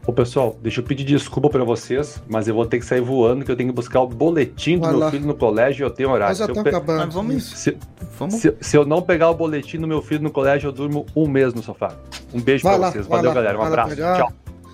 [0.07, 3.45] Ô pessoal, deixa eu pedir desculpa para vocês, mas eu vou ter que sair voando,
[3.45, 5.11] que eu tenho que buscar o boletim do Vai meu lá.
[5.11, 6.29] filho no colégio e eu tenho horário.
[6.31, 6.99] Mas já Se eu tá pe- acabando.
[7.07, 7.57] Mas vamos- Isso.
[7.57, 7.77] se,
[8.17, 8.35] Vamos.
[8.37, 11.27] se- se eu não pegar o boletim do meu filho no colégio, eu durmo um
[11.27, 11.97] mês no sofá.
[12.33, 13.09] Um beijo lá, vocês.
[13.09, 13.59] Valeu, lá, galera.
[13.59, 13.97] Um lá abraço.
[13.97, 14.33] Tchau.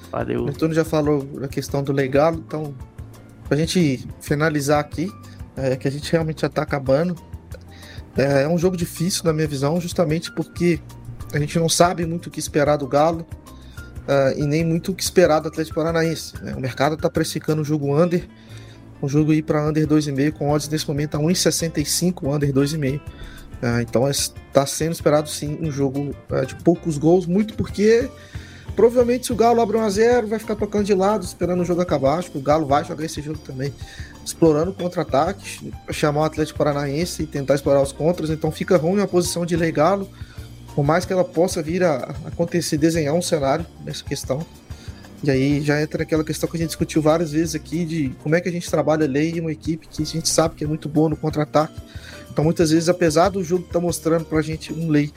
[0.08, 0.46] O Valeu.
[0.46, 2.74] Antônio já falou a questão do legal, então,
[3.48, 5.10] pra gente finalizar aqui,
[5.56, 7.16] é, que a gente realmente já tá acabando.
[8.14, 10.80] É, é um jogo difícil, na minha visão, justamente porque
[11.32, 13.26] a gente não sabe muito o que esperar do Galo
[14.08, 16.34] ah, e nem muito o que esperar do Atlético Paranaense.
[16.42, 16.54] né?
[16.54, 18.26] O mercado tá precificando o jogo under,
[19.02, 23.00] um jogo aí para under 2,5, com odds nesse momento a 1,65, under 2,5.
[23.62, 28.08] Ah, então está sendo esperado sim um jogo ah, de poucos gols, muito porque
[28.80, 32.18] Provavelmente se o Galo abre 1x0, vai ficar tocando de lado, esperando o jogo acabar.
[32.18, 33.74] Acho que o Galo vai jogar esse jogo também.
[34.24, 35.60] Explorando contra-ataques,
[35.90, 38.30] chamar o Atlético Paranaense e tentar explorar os contras.
[38.30, 40.08] Então fica ruim a posição de Lei Galo.
[40.74, 44.44] Por mais que ela possa vir a acontecer, desenhar um cenário nessa questão.
[45.22, 48.34] E aí já entra aquela questão que a gente discutiu várias vezes aqui de como
[48.34, 50.66] é que a gente trabalha lei em uma equipe que a gente sabe que é
[50.66, 51.78] muito boa no contra-ataque.
[52.32, 55.12] Então muitas vezes, apesar do jogo estar mostrando pra gente um lei,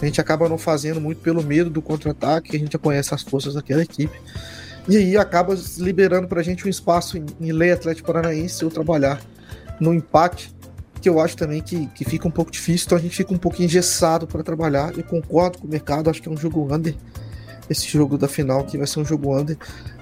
[0.00, 3.14] a gente acaba não fazendo muito pelo medo do contra-ataque, que a gente já conhece
[3.14, 4.18] as forças daquela equipe.
[4.88, 9.20] E aí acaba liberando pra gente um espaço em, em lei Atlético Paranaense ou trabalhar
[9.80, 10.53] no empate,
[11.04, 13.36] que eu acho também que, que fica um pouco difícil, então a gente fica um
[13.36, 14.96] pouco engessado para trabalhar.
[14.96, 16.94] Eu concordo com o mercado, acho que é um jogo under.
[17.68, 19.58] Esse jogo da final que vai ser um jogo under.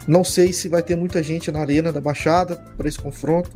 [0.07, 3.51] Não sei se vai ter muita gente na arena da Baixada para esse confronto,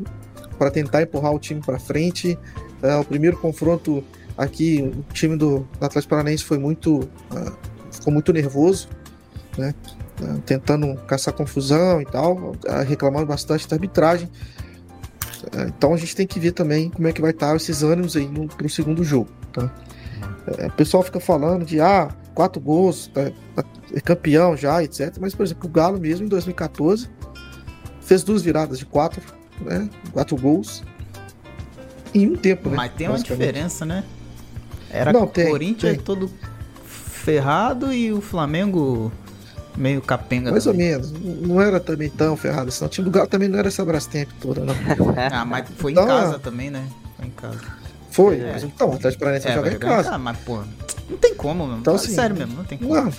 [0.58, 2.36] para tentar empurrar o time para frente.
[2.82, 4.02] É, o primeiro confronto
[4.36, 7.08] aqui, o time do, Atlético Paranaense foi muito.
[7.30, 7.52] ah,
[7.92, 8.88] ficou muito nervoso,
[9.56, 9.72] né?
[10.20, 12.56] Ah, tentando caçar confusão e tal,
[12.88, 14.28] reclamando bastante da arbitragem.
[15.52, 18.16] Ah, então a gente tem que ver também como é que vai estar esses ânimos
[18.16, 19.70] aí no, pro segundo jogo, tá?
[20.58, 25.16] É, o pessoal fica falando de ah, quatro gols, tá- tá- é campeão já, etc.
[25.20, 27.08] Mas, por exemplo, o Galo mesmo em 2014
[28.00, 29.20] fez duas viradas de quatro,
[29.60, 29.88] né?
[30.12, 30.82] Quatro gols
[32.14, 32.76] em um tempo, né?
[32.76, 34.04] Mas tem uma diferença, né?
[34.90, 36.04] Era Não, o tem, Corinthians tem.
[36.04, 36.30] todo
[36.84, 39.12] ferrado e o Flamengo
[39.76, 40.50] meio capenga.
[40.50, 40.90] Mais ou também.
[40.90, 41.12] menos.
[41.12, 42.80] Não era também tão ferrado assim.
[42.80, 42.86] não.
[42.86, 44.74] O time do Galo também não era essa Brastemp toda, não.
[45.32, 46.38] Ah, mas foi em Então, casa é.
[46.38, 46.84] também, né?
[47.16, 47.60] Foi em casa.
[48.10, 48.40] Foi.
[48.40, 48.52] É.
[48.52, 50.18] Mas então, o Atlético Paranaense É, jogar em casa.
[50.18, 50.60] Mas, pô,
[51.10, 51.80] não tem como, mano.
[51.80, 52.94] Então, assim, Sério mesmo, não tem como.
[52.94, 53.12] Não,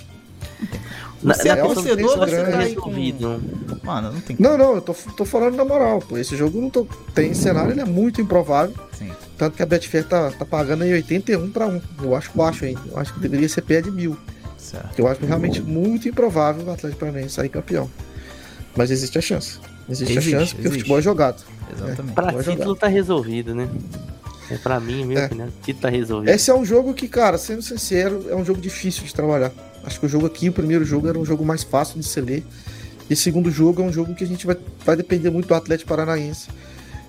[1.22, 3.42] Na, Você é torcedor, você tá tá aí com- resolvido.
[3.82, 4.48] Mano, não tem como.
[4.48, 6.16] não, não, eu tô, tô falando na moral, pô.
[6.18, 8.74] Esse jogo não tô, tem cenário, ele é muito improvável.
[8.96, 9.10] Sim.
[9.36, 11.80] Tanto que a Betfair tá, tá pagando aí 81 para 1.
[12.02, 12.80] Eu acho baixo ainda.
[12.90, 14.16] Eu acho que deveria ser pé de mil.
[14.58, 14.98] Certo.
[14.98, 17.88] Eu acho realmente muito improvável o Atlético Paranaense sair campeão.
[18.76, 19.58] Mas existe a chance.
[19.88, 21.42] Existe, Existe, a chance porque o futebol é jogado.
[21.74, 22.14] Exatamente.
[22.14, 23.68] Pra Vai título tá resolvido, né?
[24.50, 25.26] É pra mim, minha É.
[25.26, 25.48] opinião.
[25.62, 26.28] Título tá resolvido.
[26.30, 29.52] Esse é um jogo que, cara, sendo sincero, é um jogo difícil de trabalhar.
[29.84, 32.20] Acho que o jogo aqui, o primeiro jogo, era um jogo mais fácil de se
[32.20, 32.44] ler.
[33.08, 35.54] E o segundo jogo é um jogo que a gente vai, vai depender muito do
[35.54, 36.48] Atlético Paranaense.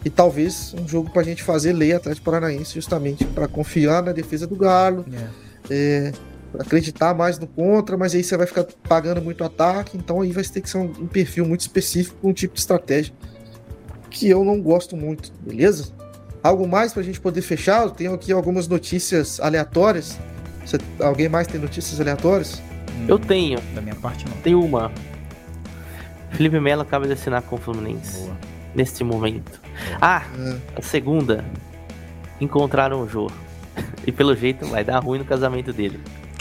[0.05, 4.47] E talvez um jogo pra gente fazer ler Atlético Paranaense, justamente para confiar na defesa
[4.47, 5.27] do Galo, É.
[5.69, 6.11] é,
[6.57, 10.43] acreditar mais no contra, mas aí você vai ficar pagando muito ataque, então aí vai
[10.43, 13.13] ter que ser um, um perfil muito específico, um tipo de estratégia
[14.09, 15.91] que eu não gosto muito, beleza?
[16.41, 17.83] Algo mais pra gente poder fechar?
[17.83, 20.17] Eu tenho aqui algumas notícias aleatórias.
[20.65, 22.61] Você- alguém mais tem notícias aleatórias?
[23.07, 24.35] Eu tenho, Da minha parte, não.
[24.37, 24.91] tenho uma.
[26.31, 28.19] Felipe Melo acaba de assinar com o Fluminense.
[28.19, 28.37] Boa.
[28.75, 29.59] Neste momento.
[29.99, 30.23] Ah,
[30.75, 31.43] a segunda.
[32.39, 33.29] Encontraram o Jô.
[34.07, 35.99] E pelo jeito vai dar ruim no casamento dele.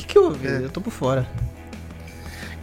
[0.09, 0.49] O que, ouvi?
[0.49, 0.65] É.
[0.65, 1.29] Eu tô por fora.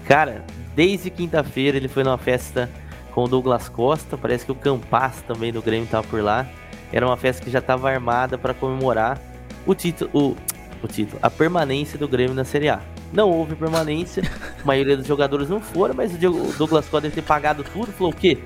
[0.08, 0.44] Cara,
[0.76, 2.68] desde quinta-feira ele foi numa festa
[3.14, 4.18] com o Douglas Costa.
[4.18, 6.48] Parece que o Campas também do Grêmio tava por lá.
[6.92, 9.22] Era uma festa que já estava armada para comemorar
[9.64, 10.36] o título, o,
[10.84, 12.82] o título, a permanência do Grêmio na Série A.
[13.14, 14.24] não houve permanência.
[14.62, 16.18] A maioria dos jogadores não foram, mas o
[16.58, 17.92] Douglas Costa deve ter pagado tudo.
[17.92, 18.40] Falou o quê?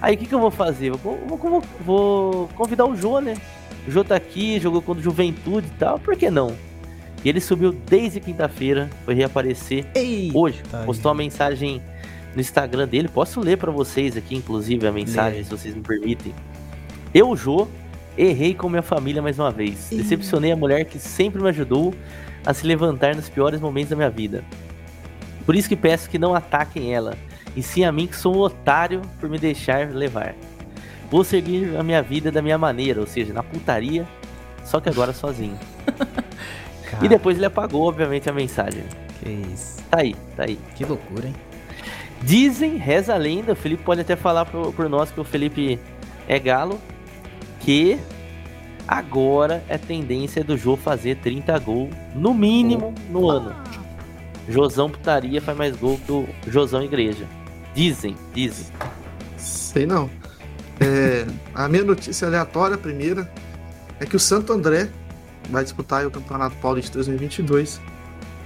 [0.00, 0.90] Aí o que, que eu vou fazer?
[0.92, 3.34] Vou, vou, vou, convidar o Jô, né?
[3.86, 6.56] O Jô tá aqui, jogou contra o Juventude e tal, por que não?
[7.24, 9.86] E ele subiu desde quinta-feira, foi reaparecer
[10.34, 10.62] hoje.
[10.86, 11.82] Postou uma mensagem
[12.34, 13.08] no Instagram dele.
[13.08, 15.44] Posso ler para vocês aqui, inclusive, a mensagem, Lê.
[15.44, 16.34] se vocês me permitem.
[17.12, 17.66] Eu, Jô,
[18.16, 19.88] errei com minha família mais uma vez.
[19.90, 21.94] Decepcionei a mulher que sempre me ajudou
[22.44, 24.44] a se levantar nos piores momentos da minha vida.
[25.44, 27.16] Por isso que peço que não ataquem ela,
[27.56, 30.34] e sim a mim que sou um otário por me deixar levar.
[31.10, 34.06] Vou seguir a minha vida da minha maneira, ou seja, na putaria,
[34.62, 35.58] só que agora sozinho.
[37.02, 38.84] e depois ele apagou, obviamente, a mensagem.
[39.20, 39.78] Que isso.
[39.90, 40.58] Tá aí, tá aí.
[40.74, 41.34] Que loucura, hein?
[42.22, 45.78] Dizem, reza a lenda, o Felipe pode até falar por, por nós que o Felipe
[46.26, 46.80] é galo,
[47.60, 47.98] que
[48.86, 53.54] agora é tendência do Jô fazer 30 gols, no mínimo, no ano.
[54.48, 57.26] Josão Putaria faz mais gol que o Josão Igreja.
[57.74, 58.66] Dizem, dizem.
[59.36, 60.10] Sei não.
[60.80, 63.30] É, a minha notícia aleatória, primeira,
[64.00, 64.88] é que o Santo André
[65.48, 67.80] vai disputar o Campeonato Paulista 2022.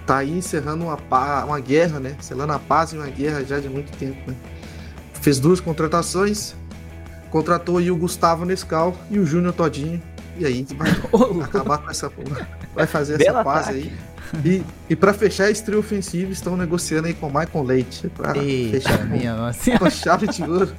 [0.06, 2.16] Tá aí encerrando uma, uma guerra, né?
[2.20, 4.36] Selando a paz em uma guerra já de muito tempo, né?
[5.14, 6.54] Fez duas contratações,
[7.30, 10.02] contratou aí o Gustavo Nescal e o Júnior Todinho.
[10.36, 10.90] E aí vai
[11.44, 12.10] acabar com essa
[12.74, 13.92] vai fazer Bela essa paz aí.
[14.44, 18.08] E, e para fechar esse trio ofensivo, estão negociando aí com o Michael Leite.
[18.08, 19.78] Pra Eita, fechar minha com, nossa.
[19.78, 20.72] com chave de ouro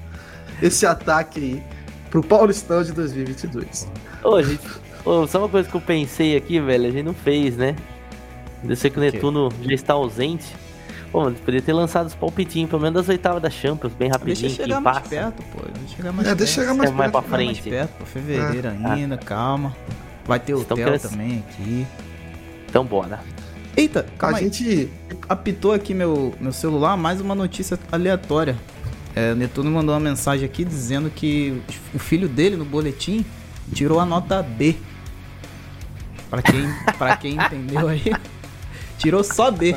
[0.62, 1.64] esse ataque aí
[2.10, 3.88] pro Paulistão de 2022.
[4.24, 4.68] Ô, gente,
[5.06, 7.76] ô, só uma coisa que eu pensei aqui, velho, a gente não fez, né?
[8.68, 10.46] Eu sei que o Netuno já está ausente.
[11.12, 14.48] Pô, poderia ter lançado os palpitinhos, pelo menos das oitavas da Champions, bem rapidinho.
[14.48, 15.62] Deixa chegar mais perto, pô.
[15.80, 16.38] Deixa chegar mais é, perto.
[16.40, 17.62] Deixa chegar mais, mais perto, pra frente.
[17.62, 18.06] Mais perto, pô.
[18.06, 18.92] Fevereiro é.
[18.92, 19.18] ainda, ah.
[19.20, 19.76] calma.
[20.26, 21.02] Vai ter hotel querendo...
[21.02, 21.86] também aqui.
[22.68, 23.20] Então bora.
[23.78, 24.46] Eita, calma a aí.
[24.46, 24.90] gente
[25.30, 28.56] apitou aqui meu, meu celular, mais uma notícia aleatória.
[29.16, 31.62] É, o Netuno mandou uma mensagem aqui dizendo que
[31.94, 33.24] o filho dele no boletim
[33.72, 34.76] tirou a nota B.
[36.34, 38.12] Pra quem, pra quem entendeu aí,
[38.98, 39.76] tirou só B.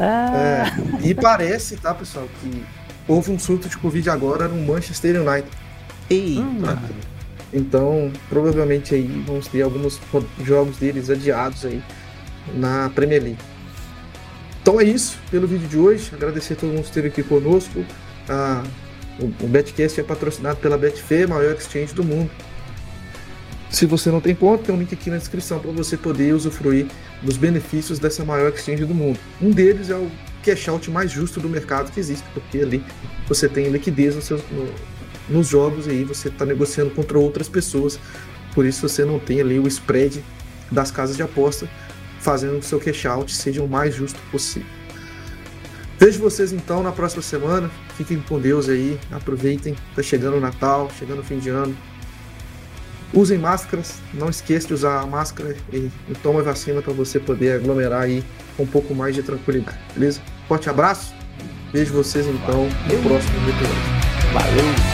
[0.00, 0.32] Ah.
[0.34, 2.64] É, e parece, tá, pessoal, que
[3.06, 5.48] houve um surto de Covid agora no Manchester United.
[6.10, 6.42] Eita.
[6.42, 6.78] Hum.
[7.52, 10.00] Então, provavelmente aí vamos ter alguns
[10.42, 11.80] jogos deles adiados aí
[12.52, 13.38] na Premier League.
[14.60, 16.10] Então é isso pelo vídeo de hoje.
[16.12, 17.84] Agradecer a todo mundo que esteve aqui conosco.
[18.28, 18.64] Ah,
[19.20, 22.28] o, o Betcast é patrocinado pela Betfair, maior exchange do mundo.
[23.74, 26.86] Se você não tem conta, tem um link aqui na descrição para você poder usufruir
[27.20, 29.18] dos benefícios dessa maior exchange do mundo.
[29.42, 30.08] Um deles é o
[30.44, 32.84] cash out mais justo do mercado que existe, porque ali
[33.26, 34.68] você tem liquidez nos, no,
[35.28, 37.98] nos jogos e aí você está negociando contra outras pessoas.
[38.54, 40.24] Por isso você não tem ali o spread
[40.70, 41.68] das casas de aposta,
[42.20, 44.68] fazendo que o seu cash out seja o mais justo possível.
[45.98, 47.68] Vejo vocês então na próxima semana.
[47.96, 49.00] Fiquem com Deus aí.
[49.10, 49.74] Aproveitem.
[49.96, 51.76] Tá chegando o Natal, chegando o fim de ano.
[53.14, 57.20] Usem máscaras, não esqueça de usar a máscara e, e tome a vacina para você
[57.20, 58.24] poder aglomerar aí
[58.56, 60.20] com um pouco mais de tranquilidade, beleza?
[60.48, 61.14] Forte abraço,
[61.72, 64.04] vejo vocês então no próximo episódio.
[64.32, 64.93] Valeu!